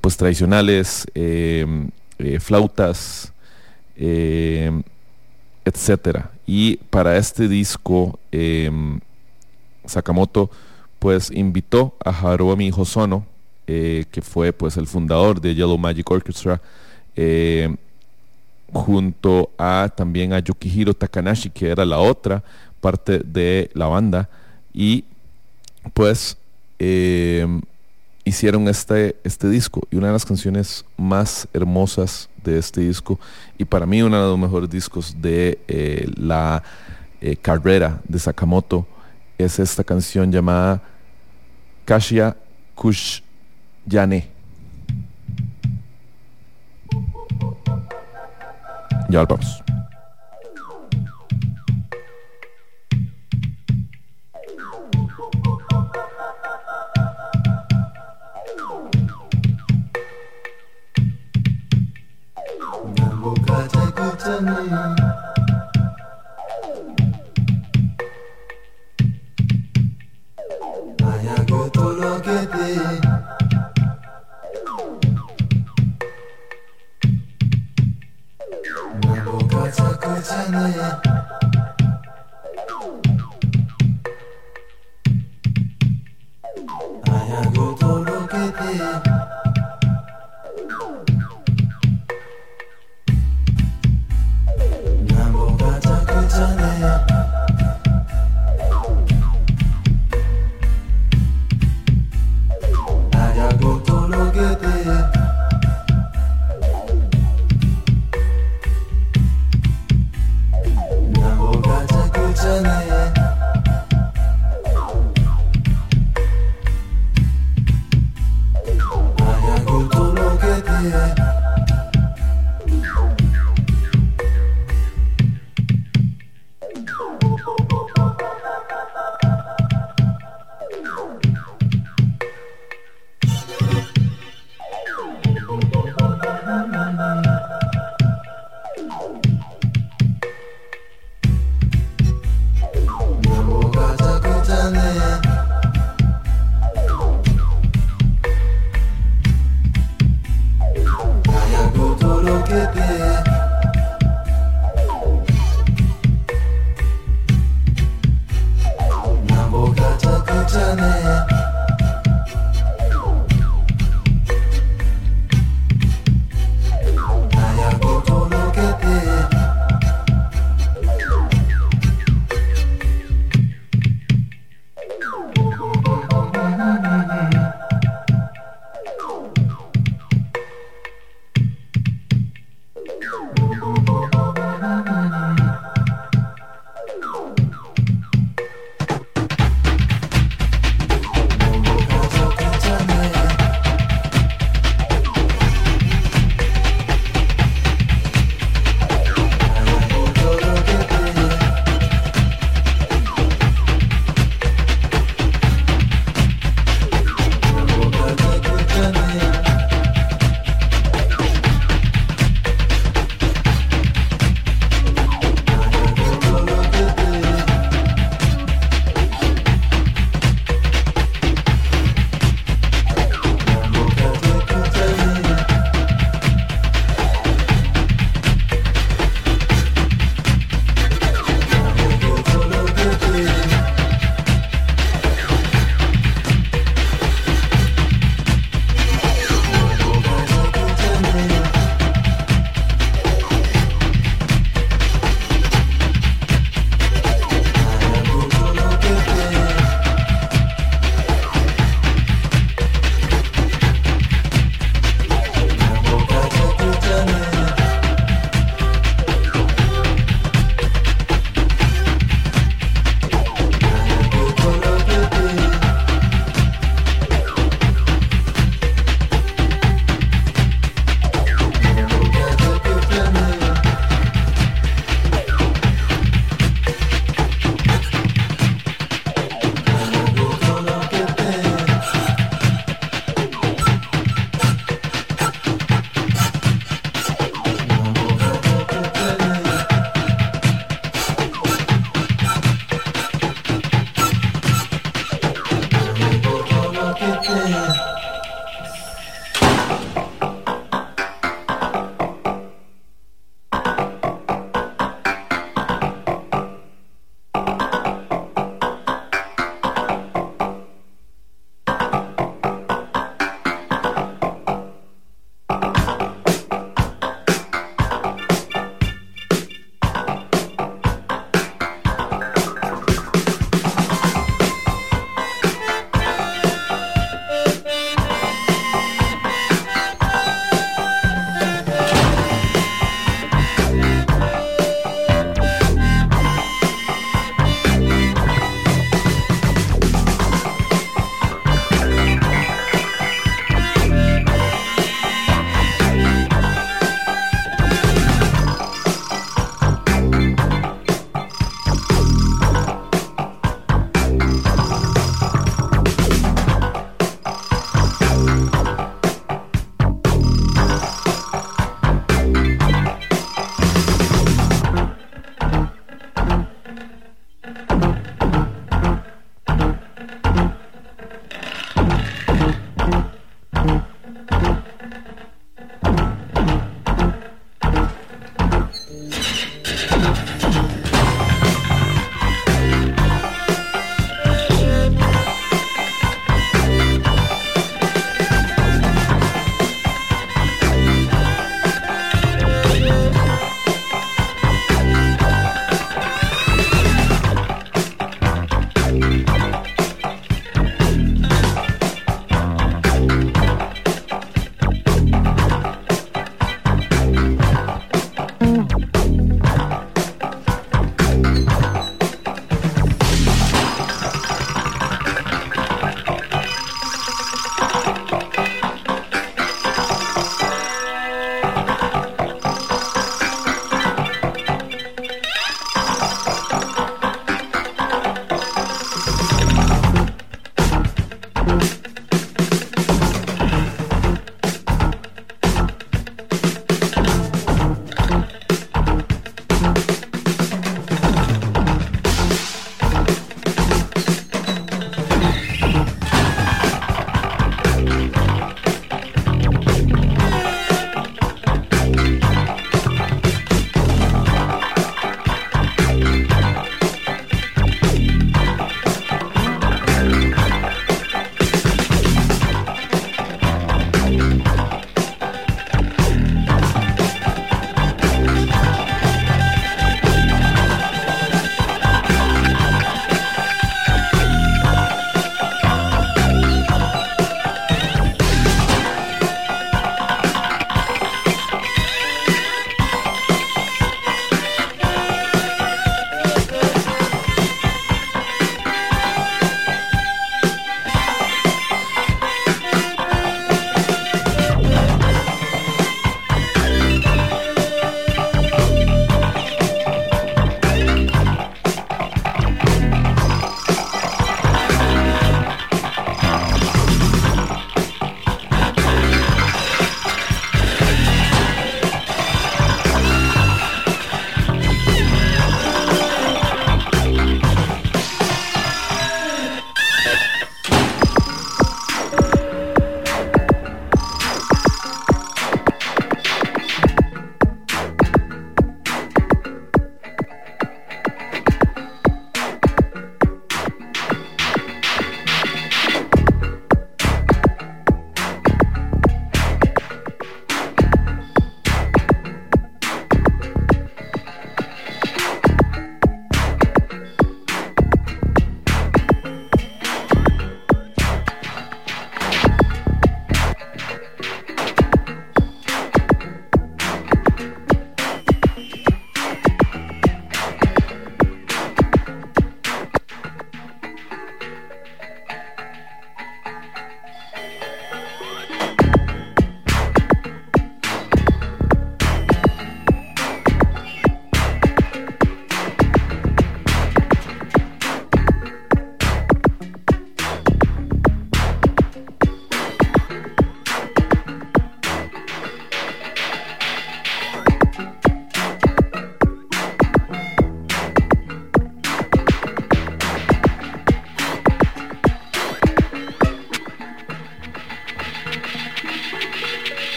[0.00, 1.04] pues tradicionales,
[2.38, 3.32] flautas,
[3.96, 4.70] eh,
[5.64, 6.30] etcétera.
[6.46, 9.00] Y para este disco, em,
[9.84, 10.50] Sakamoto
[10.98, 13.26] pues invitó a Haruomi Hosono,
[13.66, 16.60] eh, que fue pues el fundador de Yellow Magic Orchestra,
[17.14, 17.76] em,
[18.72, 22.42] junto a también a Yukihiro Takanashi, que era la otra
[22.80, 24.28] parte de la banda,
[24.72, 25.04] y
[25.94, 26.36] pues
[26.78, 27.62] em,
[28.24, 33.18] hicieron este, este disco y una de las canciones más hermosas de este disco
[33.58, 36.62] y para mí uno de los mejores discos de eh, la
[37.20, 38.86] eh, carrera de Sakamoto
[39.38, 40.82] es esta canción llamada
[41.84, 42.36] Kashia
[42.74, 43.20] Kush
[43.86, 44.28] Yane.
[49.08, 49.62] Ya volvamos.
[63.30, 64.56] ukate kutani
[71.12, 72.68] ayakutoloketi
[79.04, 80.74] nabukate kutani
[87.14, 89.05] ayakutoloketi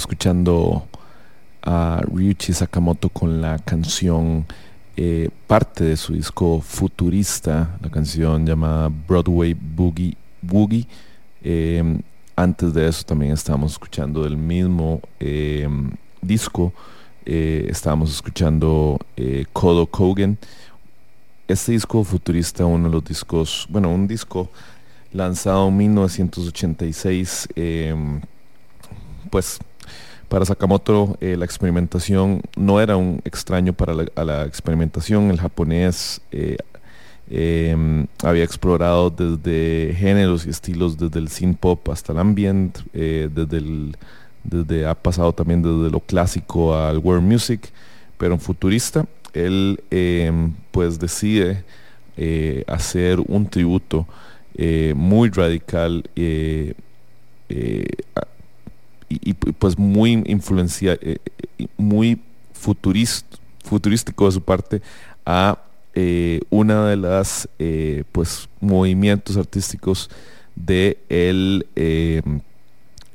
[0.00, 0.88] Escuchando
[1.62, 4.46] a Ryuichi Sakamoto con la canción
[4.96, 10.16] eh, parte de su disco futurista, la canción llamada Broadway Boogie
[10.50, 10.86] Woogie.
[11.42, 12.00] Eh,
[12.34, 15.68] antes de eso también estábamos escuchando del mismo eh,
[16.22, 16.72] disco,
[17.26, 18.98] estábamos escuchando
[19.52, 20.38] Kodo Kogen.
[21.46, 24.48] Este disco futurista, uno de los discos, bueno, un disco
[25.12, 28.20] lanzado en 1986, eh,
[29.30, 29.60] pues
[30.30, 33.92] para Sakamoto eh, la experimentación no era un extraño para
[34.24, 36.56] la, experimentación, el japonés eh,
[37.32, 43.28] eh, había explorado desde géneros y estilos, desde el synth pop hasta el ambient, eh,
[43.32, 43.92] desde,
[44.42, 47.70] desde ha pasado también desde lo clásico al world music,
[48.18, 50.32] pero en futurista él eh,
[50.72, 51.64] pues decide
[52.66, 54.06] hacer un tributo
[54.94, 56.04] muy radical
[59.10, 61.18] y, pues muy influencia eh,
[61.58, 62.20] eh, muy
[62.52, 63.26] futurist,
[63.64, 64.80] futurístico de su parte
[65.26, 65.58] a
[65.94, 70.08] eh, una de las eh, pues movimientos artísticos
[70.54, 72.22] de el, eh,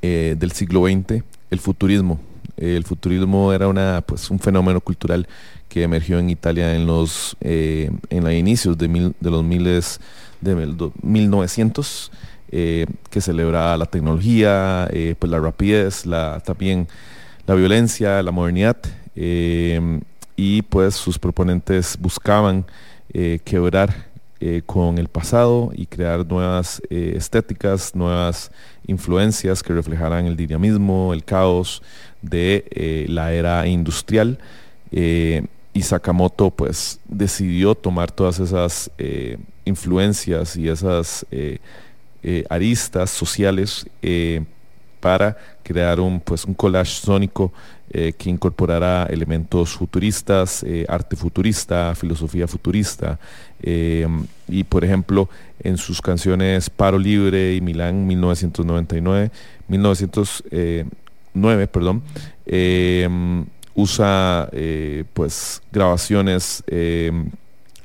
[0.02, 2.20] del siglo XX, el futurismo.
[2.58, 5.28] El futurismo era una, pues, un fenómeno cultural
[5.68, 10.00] que emergió en Italia en los, en los inicios de, mil- de los miles
[10.42, 12.12] de mil- do- 1900,
[12.52, 16.88] eh, que celebraba la tecnología, eh, pues la rapidez, la, también
[17.48, 18.78] la violencia, la modernidad,
[19.16, 20.00] eh,
[20.36, 22.66] y pues sus proponentes buscaban
[23.46, 24.08] quebrar
[24.66, 28.52] con el pasado y crear nuevas estéticas, nuevas
[28.88, 31.82] influencias que reflejaran el dinamismo, el caos
[32.22, 34.38] de la era industrial.
[34.92, 38.92] Y Sakamoto pues decidió tomar todas esas
[39.64, 41.26] influencias y esas
[42.28, 44.44] eh, aristas sociales eh,
[45.00, 47.54] para crear un, pues, un collage sónico
[47.92, 53.20] eh, que incorporara elementos futuristas, arte futurista, filosofía futurista.
[53.62, 55.30] y por ejemplo,
[55.60, 59.30] en sus canciones Paro Libre y Milán 1999,
[59.68, 62.02] 1909, perdón,
[63.76, 64.50] usa
[65.14, 66.64] pues grabaciones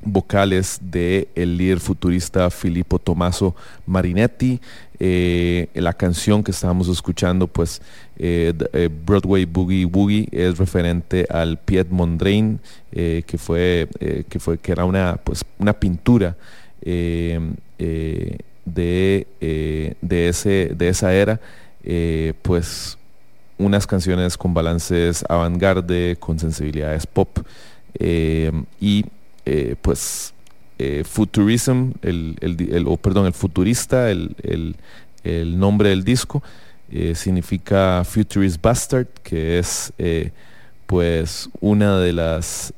[0.03, 3.55] vocales de el líder futurista Filippo Tommaso
[3.87, 4.61] Marinetti.
[4.99, 7.81] Eh, la canción que estábamos escuchando, pues
[8.19, 12.61] eh, eh, Broadway Boogie Woogie, es referente al Piet Mondrian,
[12.93, 13.89] eh, que fue
[14.29, 16.37] que fue que era una pues una pintura
[16.83, 17.41] de,
[18.67, 21.41] de ese de esa era,
[22.43, 22.99] pues
[23.57, 27.39] unas canciones con balances avant-garde, con sensibilidades pop
[27.99, 29.05] y
[29.47, 30.35] eh, pues
[30.79, 32.57] eh, Futurism, el, el
[32.99, 34.77] perdón, el futurista, el, el-
[35.59, 36.43] nombre del disco,
[36.91, 40.31] eh, significa Futurist Bastard, que es eh,
[40.87, 42.73] pues una de las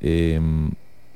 [0.00, 0.70] em,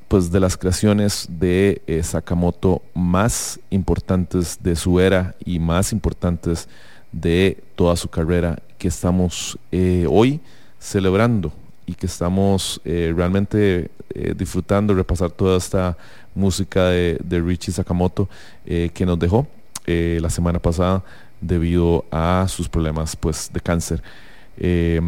[0.09, 6.69] pues de las creaciones de Sakamoto más importantes de su era y más importantes
[7.13, 9.59] de toda su carrera que estamos
[10.09, 10.41] hoy
[10.79, 11.53] celebrando
[11.87, 15.97] y que estamos eh, realmente eh, disfrutando, repasar toda esta
[16.35, 18.29] música de, Richie Sakamoto
[18.67, 19.47] eh, que nos dejó
[19.87, 21.03] eh, la semana pasada
[21.41, 24.03] debido a sus problemas pues, de cáncer.
[24.59, 25.01] Eh,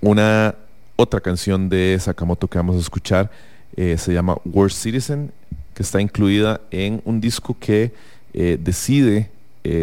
[0.00, 0.54] una
[0.96, 3.30] otra canción de Sakamoto que vamos a escuchar
[3.76, 5.30] se llama Worst Citizen,
[5.74, 7.92] que está incluida en un disco que
[8.32, 9.30] decide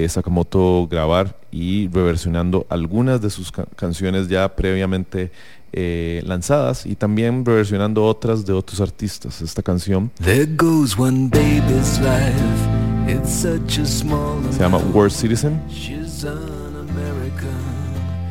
[0.07, 5.31] Sakamoto grabar y reversionando algunas de sus ca- canciones ya previamente
[5.73, 9.41] eh, lanzadas y también reversionando otras de otros artistas.
[9.41, 12.83] Esta canción There goes one baby's life.
[13.07, 15.59] It's such a small se llama Worst Citizen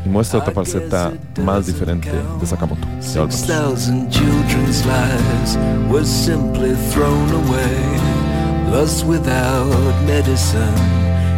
[0.04, 1.12] y muestra otra faceta
[1.44, 2.10] más diferente
[2.40, 2.86] de Sakamoto.
[3.14, 3.28] Ya.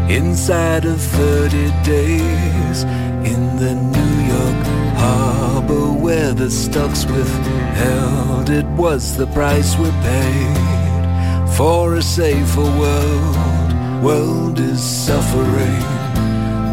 [0.06, 2.84] Inside of 30 days,
[3.24, 4.66] in the New York
[4.98, 13.72] harbor where the stocks withheld, it was the price we paid for a safer world.
[14.04, 15.82] World is suffering,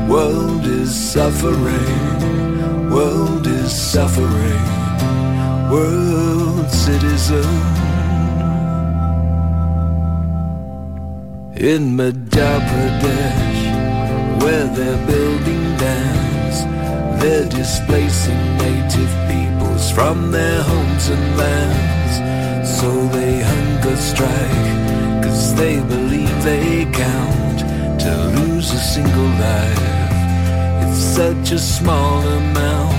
[0.09, 4.63] world is suffering, world is suffering,
[5.71, 7.51] world citizen.
[11.55, 13.61] In Madhya Pradesh,
[14.43, 16.30] where they're building dams,
[17.21, 22.79] they're displacing native peoples from their homes and lands.
[22.79, 27.59] So they hunger strike, cause they believe they count
[28.03, 29.83] to lose a single life
[30.83, 32.97] It's such a small amount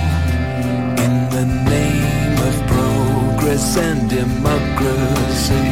[1.05, 1.45] in the
[1.75, 5.69] name of progress and democracy.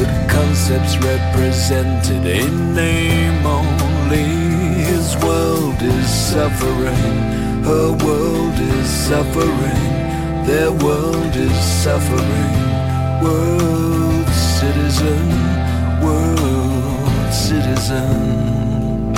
[0.00, 4.59] The concepts represented in name only.
[4.90, 7.14] His world is suffering,
[7.62, 9.86] her world is suffering,
[10.50, 12.54] their world is suffering.
[13.22, 15.28] World citizen,
[16.02, 19.12] world citizen.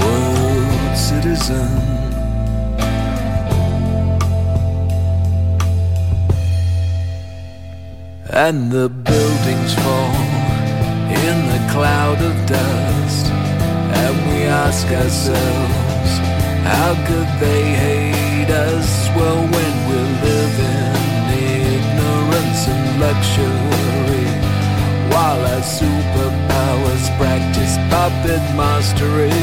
[0.00, 1.96] World citizen.
[8.30, 10.45] and the buildings fall
[11.26, 13.26] in the cloud of dust.
[14.00, 16.12] And we ask ourselves,
[16.62, 18.88] how could they hate us?
[19.16, 20.96] Well, when we live in
[21.66, 24.28] ignorance and luxury,
[25.10, 29.42] while our superpowers practice puppet mastery,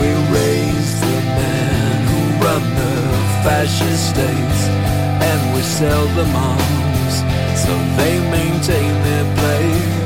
[0.00, 2.96] we raise the men who run the
[3.44, 4.60] fascist states,
[5.30, 7.16] and we sell them arms
[7.62, 9.97] so they maintain their place.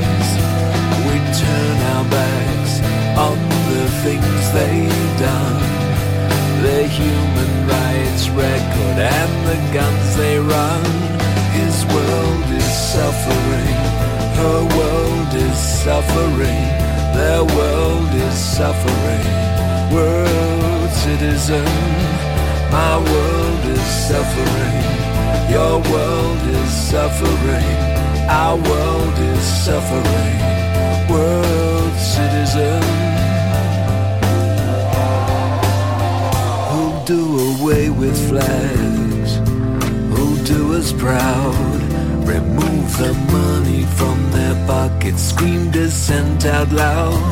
[2.03, 2.81] Our backs
[3.16, 3.39] on
[3.70, 5.62] the things they've done,
[6.62, 10.83] their human rights record and the guns they run.
[11.55, 13.79] His world is suffering,
[14.41, 16.65] her world is suffering,
[17.15, 19.27] their world is suffering.
[19.95, 21.65] World citizen,
[22.73, 24.83] my world is suffering.
[25.51, 27.77] Your world is suffering.
[28.29, 30.43] Our world is suffering.
[31.11, 31.41] World
[32.17, 32.83] citizen.
[36.71, 37.23] Who'll do
[37.53, 39.31] away with flags?
[40.13, 41.81] Who'll do us proud?
[42.35, 45.23] Remove the money from their pockets.
[45.31, 47.23] Scream dissent out loud.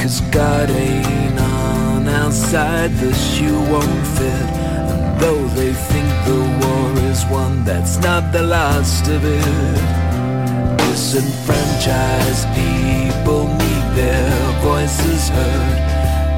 [0.00, 2.92] Cause God ain't on our side.
[3.02, 4.48] The shoe won't fit.
[4.90, 10.07] And though they think the war is one, that's not the last of it.
[10.98, 15.78] Disenfranchised people need their voices heard.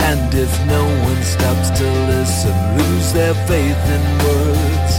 [0.04, 4.92] And if no one stops to listen, lose their faith in words.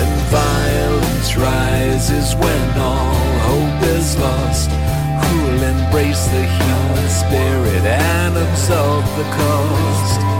[0.00, 3.14] And violence rises when all
[3.48, 4.70] hope is lost.
[4.70, 10.33] Who'll embrace the human spirit and absorb the cost?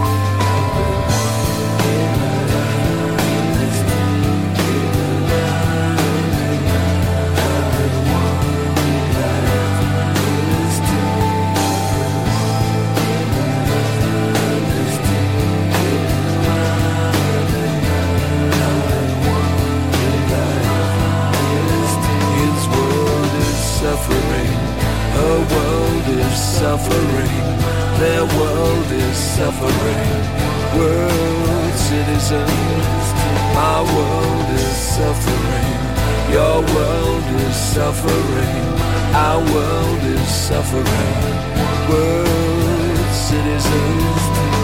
[29.45, 30.25] Suffering.
[30.79, 33.05] World citizens,
[33.61, 35.73] my world is suffering,
[36.33, 38.65] your world is suffering,
[39.13, 41.35] our world is suffering.
[41.91, 44.64] World citizens.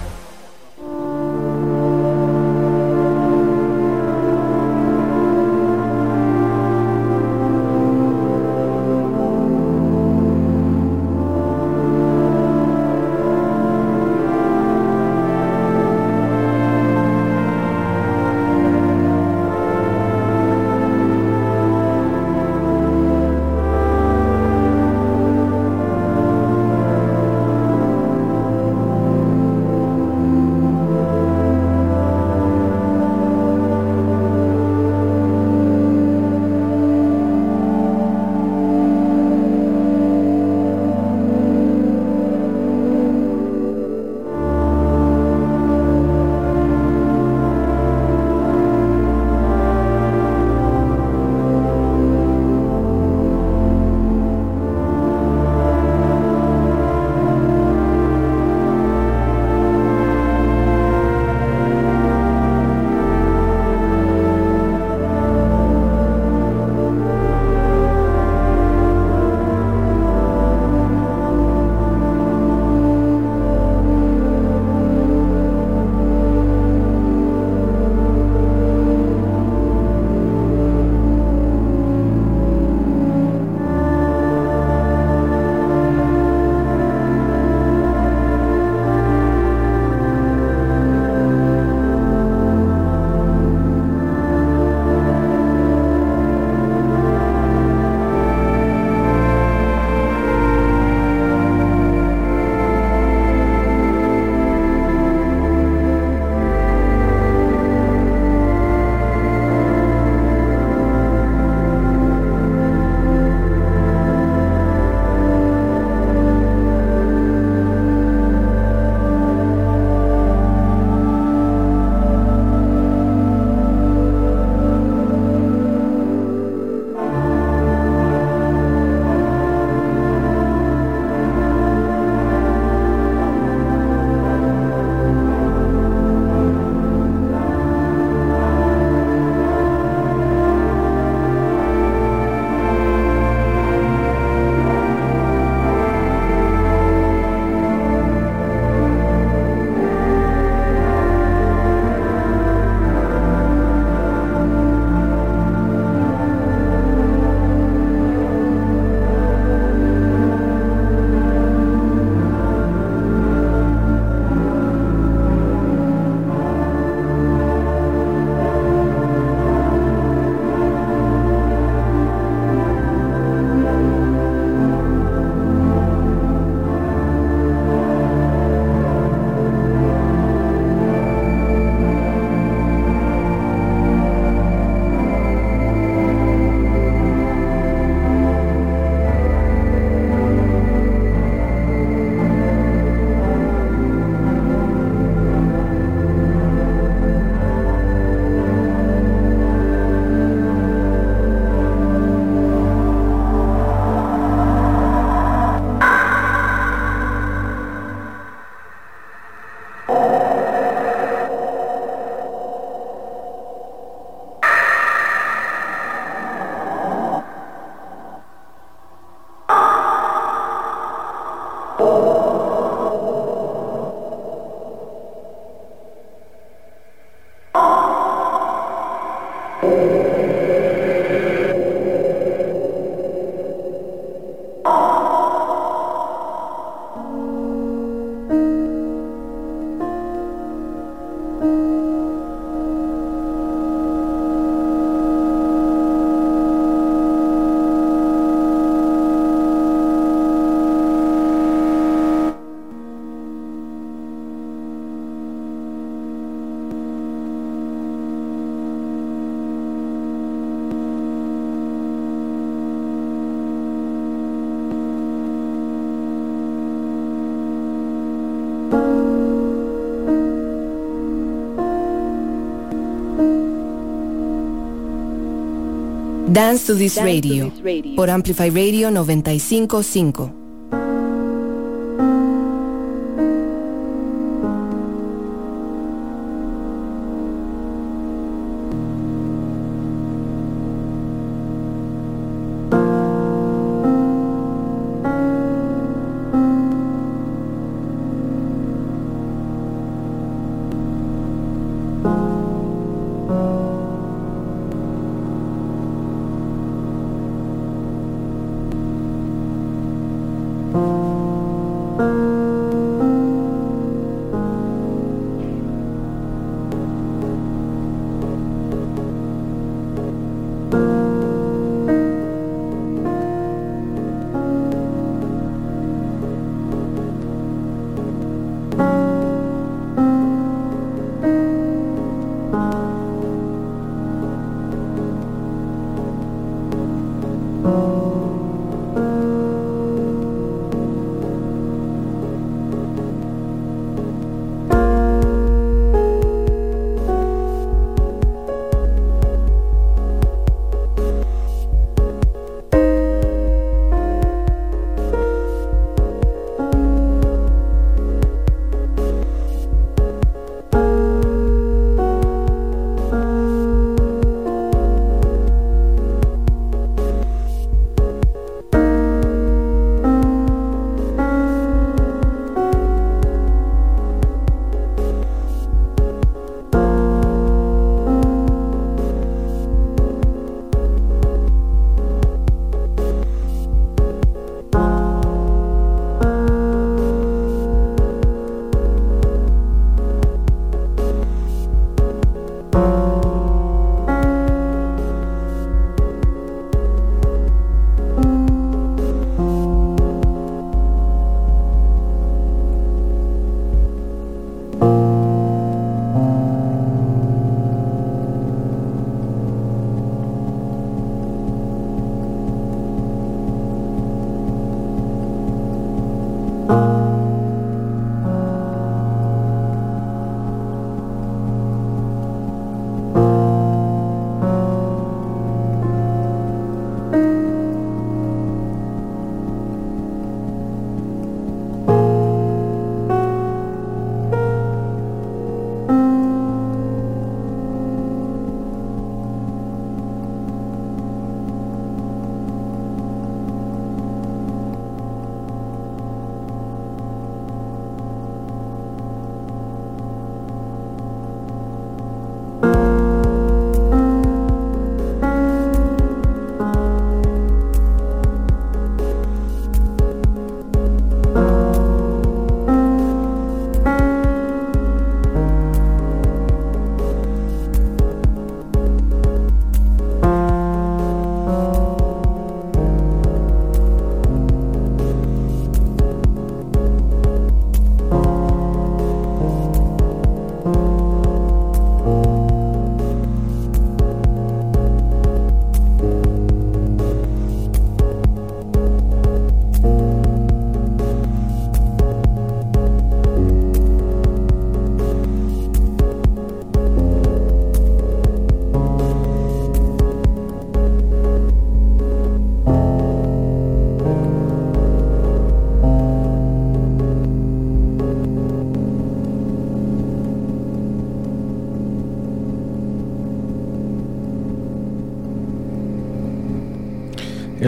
[276.31, 277.51] Dance to this radio
[277.97, 280.40] por Amplify Radio 955.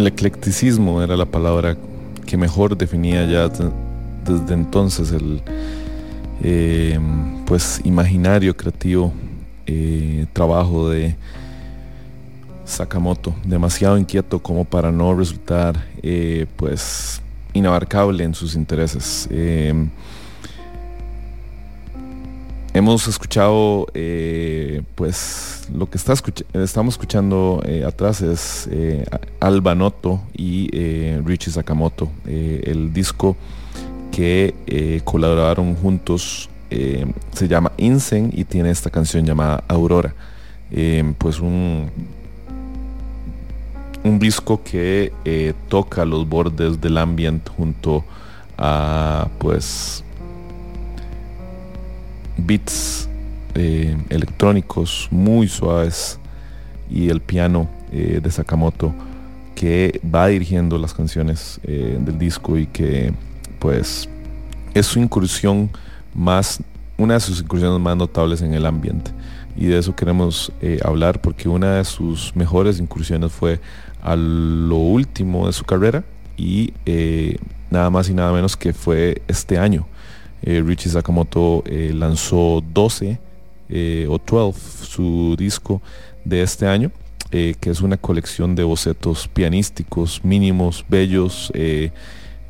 [0.03, 1.77] El eclecticismo era la palabra
[2.25, 5.41] que mejor definía ya desde entonces el
[6.43, 6.99] eh,
[7.45, 9.13] pues imaginario creativo
[9.65, 11.15] eh, trabajo de
[12.65, 17.21] Sakamoto, demasiado inquieto como para no resultar eh, pues
[17.53, 19.29] inabarcable en sus intereses.
[22.73, 23.87] hemos escuchado
[24.95, 26.13] pues lo que está
[26.53, 29.05] estamos escuchando eh, atrás es eh,
[29.39, 33.35] Alba Noto y eh, Richie Sakamoto, el disco
[34.11, 40.13] que colaboraron juntos se llama Insen y tiene esta canción llamada Aurora.
[41.17, 41.89] pues un,
[44.03, 45.11] un disco que
[45.67, 48.03] toca los bordes del ambiente junto
[48.57, 50.03] a pues
[52.37, 53.07] beats
[53.55, 56.19] eh, electrónicos muy suaves
[56.89, 58.95] y el piano eh, de Sakamoto
[59.53, 63.13] que va dirigiendo las canciones eh, del disco y que
[63.59, 64.09] pues
[64.73, 65.69] es su incursión
[66.15, 66.63] más,
[66.97, 69.11] una de sus incursiones más notables en el ambiente.
[69.55, 70.51] Y de eso queremos
[70.83, 73.59] hablar porque una de sus mejores incursiones fue
[74.01, 76.03] a lo último de su carrera
[76.35, 76.73] y
[77.69, 79.85] nada más y nada menos que fue este año.
[80.41, 83.19] Richie Sakamoto lanzó 12
[84.09, 85.81] o 12, su disco
[86.23, 86.91] de este año
[87.35, 91.89] eh, que es una colección de bocetos pianísticos mínimos, bellos, eh,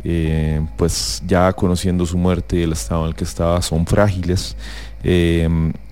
[0.04, 4.58] eh, pues ya conociendo su muerte y el estado en el que estaba, son frágiles.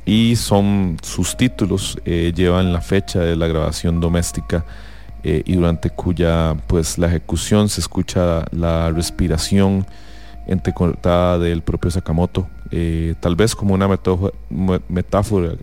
[0.05, 4.65] y son sus títulos, llevan la fecha de la grabación doméstica
[5.23, 9.85] y durante cuya pues la ejecución se escucha la respiración
[10.47, 12.47] entrecortada del propio Sakamoto,
[13.19, 13.87] tal vez como una
[14.87, 15.55] metáfora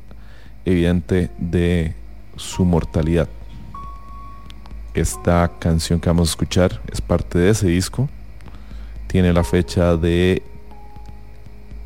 [0.64, 1.94] evidente de
[2.36, 3.28] su mortalidad.
[4.94, 8.08] Esta canción que vamos a escuchar es parte de ese disco.
[9.06, 10.42] Tiene la fecha de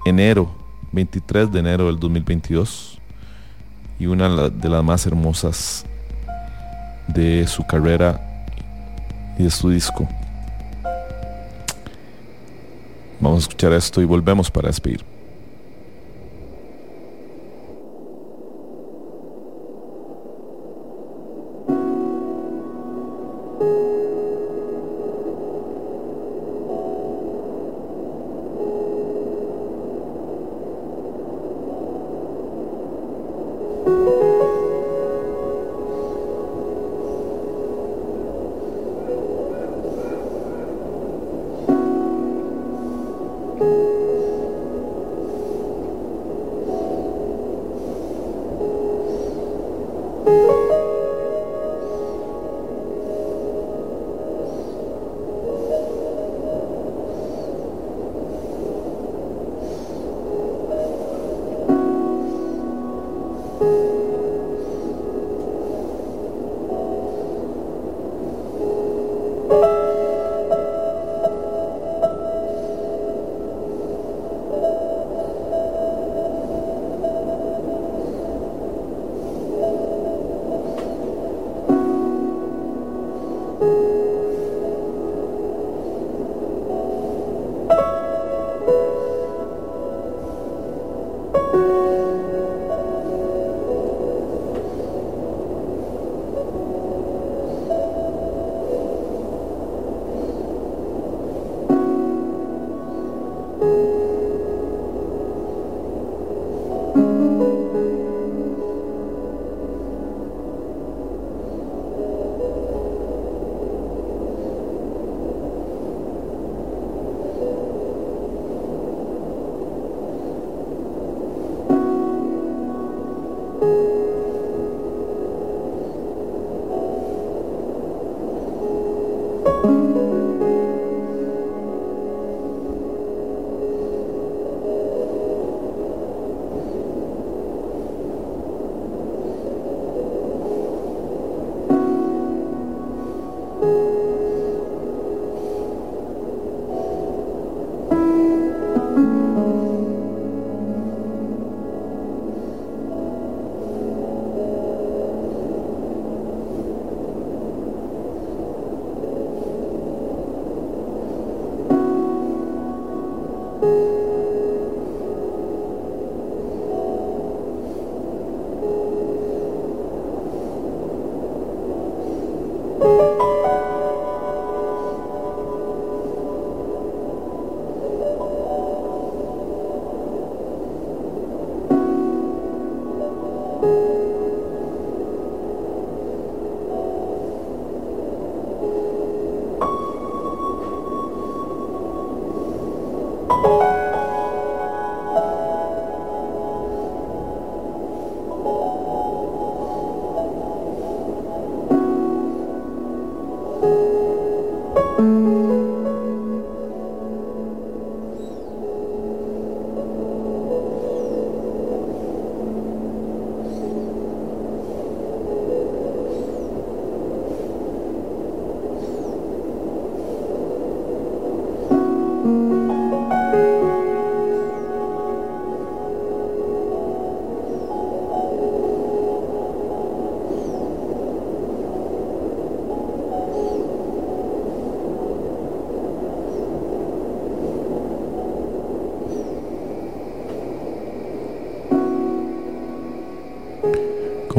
[0.05, 0.51] enero,
[0.93, 2.99] 23 de enero del 2022.
[3.99, 5.85] Y una de las más hermosas
[7.07, 8.21] de su carrera
[9.39, 10.09] y de su disco.
[13.23, 15.05] Vamos a escuchar esto y volvemos para despedir.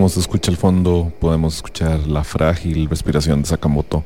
[0.09, 4.03] Se escucha al fondo, podemos escuchar la frágil respiración de Sakamoto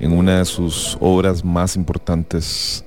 [0.00, 2.84] en una de sus obras más importantes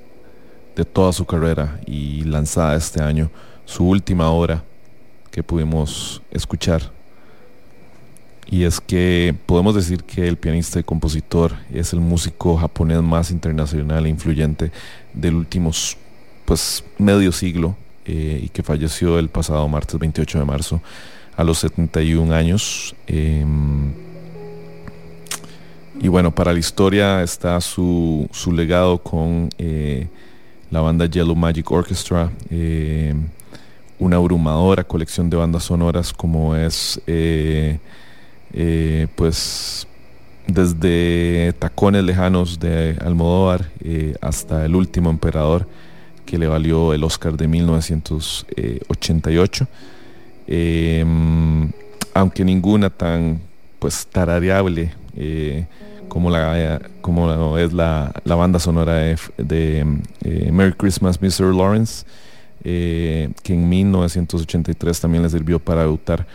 [0.76, 3.30] de toda su carrera y lanzada este año,
[3.66, 4.64] su última obra
[5.30, 6.92] que pudimos escuchar.
[8.48, 13.32] Y es que podemos decir que el pianista y compositor es el músico japonés más
[13.32, 14.72] internacional e influyente
[15.14, 15.72] del último
[16.46, 20.82] pues, medio siglo eh, y que falleció el pasado martes 28 de marzo
[21.36, 22.96] a los 71 años.
[23.08, 23.92] Em,
[26.02, 30.08] y bueno, para la historia está su, su legado con eh,
[30.72, 33.28] la banda Yellow Magic Orchestra, em,
[34.00, 37.78] una abrumadora colección de bandas sonoras como es eh,
[38.54, 39.88] eh, pues
[40.48, 43.70] desde Tacones Lejanos de Almodóvar
[44.22, 45.68] hasta El Último Emperador
[46.26, 49.68] que le valió el Oscar de 1988.
[50.54, 51.72] Em,
[52.14, 53.40] aunque ninguna tan
[53.80, 55.66] pues tarareable eh,
[56.10, 59.18] como, la, como es la, banda sonora de,
[60.26, 61.56] eh, Merry Christmas Mr.
[61.56, 62.06] Lawrence,
[62.66, 66.28] eh, que en 1983 también le sirvió para debutar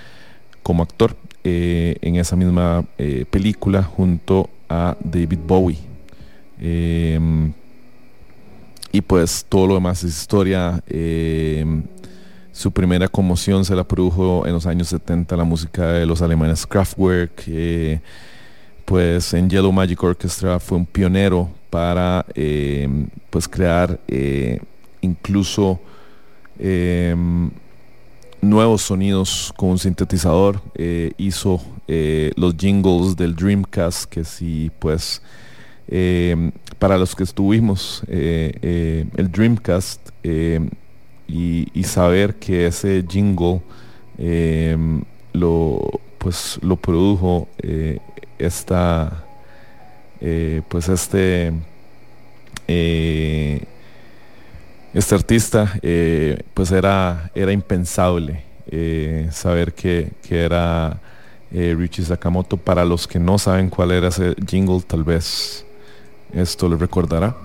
[0.62, 1.14] como actor
[1.44, 2.84] en esa misma
[3.30, 5.78] película junto a David Bowie.
[6.58, 7.52] Em,
[8.92, 10.82] y pues todo lo demás es historia.
[10.88, 11.82] Em,
[12.56, 16.66] su primera conmoción se la produjo en los años 70 la música de los alemanes
[16.66, 17.44] Kraftwerk.
[18.86, 22.88] pues en Yellow Magic Orchestra fue un pionero para eh,
[23.28, 24.58] pues crear eh,
[25.02, 25.78] incluso
[26.58, 27.50] em,
[28.40, 30.62] nuevos sonidos con un sintetizador.
[30.76, 31.60] Eh, hizo
[32.36, 35.20] los jingles del Dreamcast que sí pues
[35.88, 40.00] em, para los que estuvimos el Dreamcast
[41.28, 43.60] y, saber que ese jingle
[44.18, 47.98] em, lo pues lo produjo eh,
[48.38, 49.24] esta
[50.20, 51.52] eh, pues este
[52.66, 53.62] eh,
[54.92, 55.78] este artista
[56.54, 58.44] pues era era impensable
[59.30, 61.00] saber que, que era
[61.52, 62.56] Richie Sakamoto.
[62.56, 65.64] Para los que no saben cuál era ese jingle tal vez
[66.32, 67.36] esto le recordará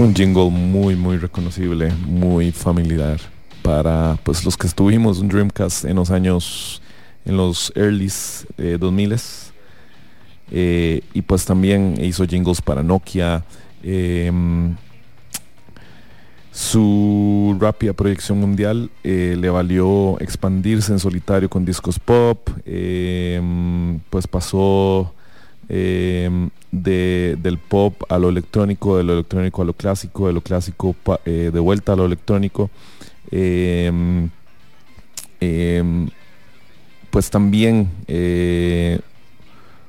[0.00, 3.20] un jingle muy muy reconocible, muy familiar
[3.60, 6.80] para pues los que estuvimos en Dreamcast en los años
[7.26, 9.16] en los earlys 2000
[10.52, 13.44] eh, y pues también hizo jingles para Nokia.
[13.82, 14.74] Em,
[16.50, 22.48] su rápida proyección mundial eh, le valió expandirse en solitario con discos pop.
[22.64, 25.14] Em, pues pasó
[25.72, 30.40] Em, de, del pop a lo electrónico, de lo electrónico a lo clásico, de lo
[30.40, 32.70] clásico eh, de vuelta a lo electrónico.
[33.30, 34.28] Em,
[35.38, 36.08] em,
[37.10, 38.98] pues también eh,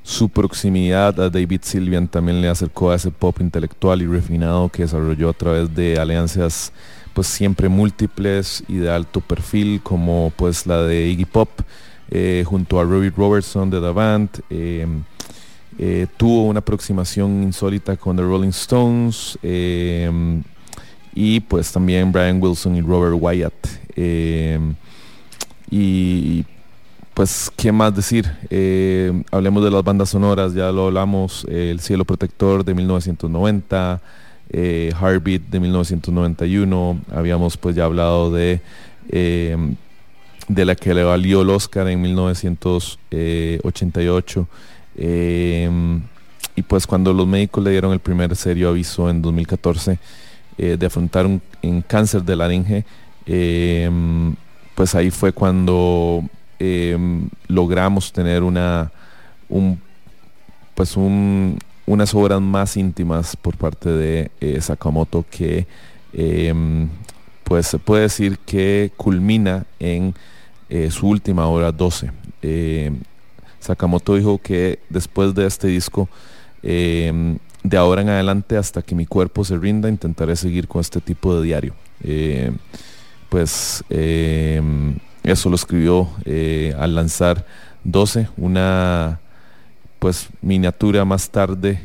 [0.04, 4.84] su proximidad a David Sylvian también le acercó a ese pop intelectual y refinado que
[4.84, 6.74] desarrolló a través de alianzas
[7.14, 11.50] pues siempre múltiples y de alto perfil como pues la de Iggy Pop
[12.12, 14.30] eh, junto a Robbie Robertson de The Band
[16.18, 20.44] tuvo una aproximación insólita con The Rolling Stones em,
[21.16, 23.54] y pues también Brian Wilson y Robert Wyatt.
[23.96, 24.76] Em,
[25.72, 26.46] y
[27.14, 28.32] pues, ¿qué más decir?
[28.50, 34.02] Em, hablemos de las bandas sonoras, ya lo hablamos, El Cielo Protector de 1990,
[34.52, 38.62] eh, Heartbeat de 1991, habíamos pues ya hablado de
[40.54, 44.48] de la que le valió el Oscar en 1988.
[44.96, 46.02] Em,
[46.56, 49.98] y pues cuando los médicos le dieron el primer serio aviso en 2014
[50.58, 51.42] eh, de afrontar un,
[51.88, 52.86] cáncer de laringe,
[53.26, 54.36] em,
[54.76, 56.24] pues ahí fue cuando
[56.60, 58.92] em, logramos tener una,
[59.50, 59.80] un,
[60.76, 65.68] pues unas obras más íntimas por parte de eh, Sakamoto que
[67.52, 70.14] pues se puede decir que culmina en
[70.70, 72.12] eh, su última obra 12.
[73.62, 76.10] Sakamoto dijo que después de este disco,
[76.64, 81.00] em, de ahora en adelante hasta que mi cuerpo se rinda, intentaré seguir con este
[81.00, 81.76] tipo de diario.
[82.04, 82.58] Em,
[83.30, 87.46] pues em, eso lo escribió eh, al lanzar
[87.84, 89.20] 12, una
[90.00, 91.80] pues miniatura más tarde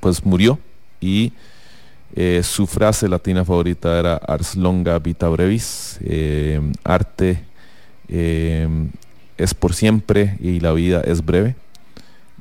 [0.00, 0.58] pues murió
[1.00, 1.32] y
[2.16, 6.00] eh, su frase latina favorita era Ars longa vita brevis,
[6.82, 7.44] arte
[8.10, 8.90] Em,
[9.38, 11.54] es por siempre y la vida es breve.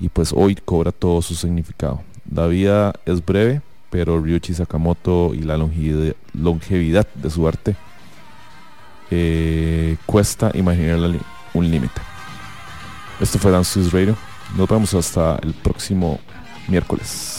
[0.02, 2.02] y pues hoy cobra todo su significado.
[2.34, 7.76] La vida es breve, pero Ryuichi Sakamoto y la longevidad, de su arte
[9.12, 11.00] eh, cuesta imaginar
[11.54, 12.02] un límite.
[13.20, 14.16] Esto fue Dance Radio.
[14.56, 16.20] Nos vemos hasta el próximo
[16.68, 17.39] miércoles.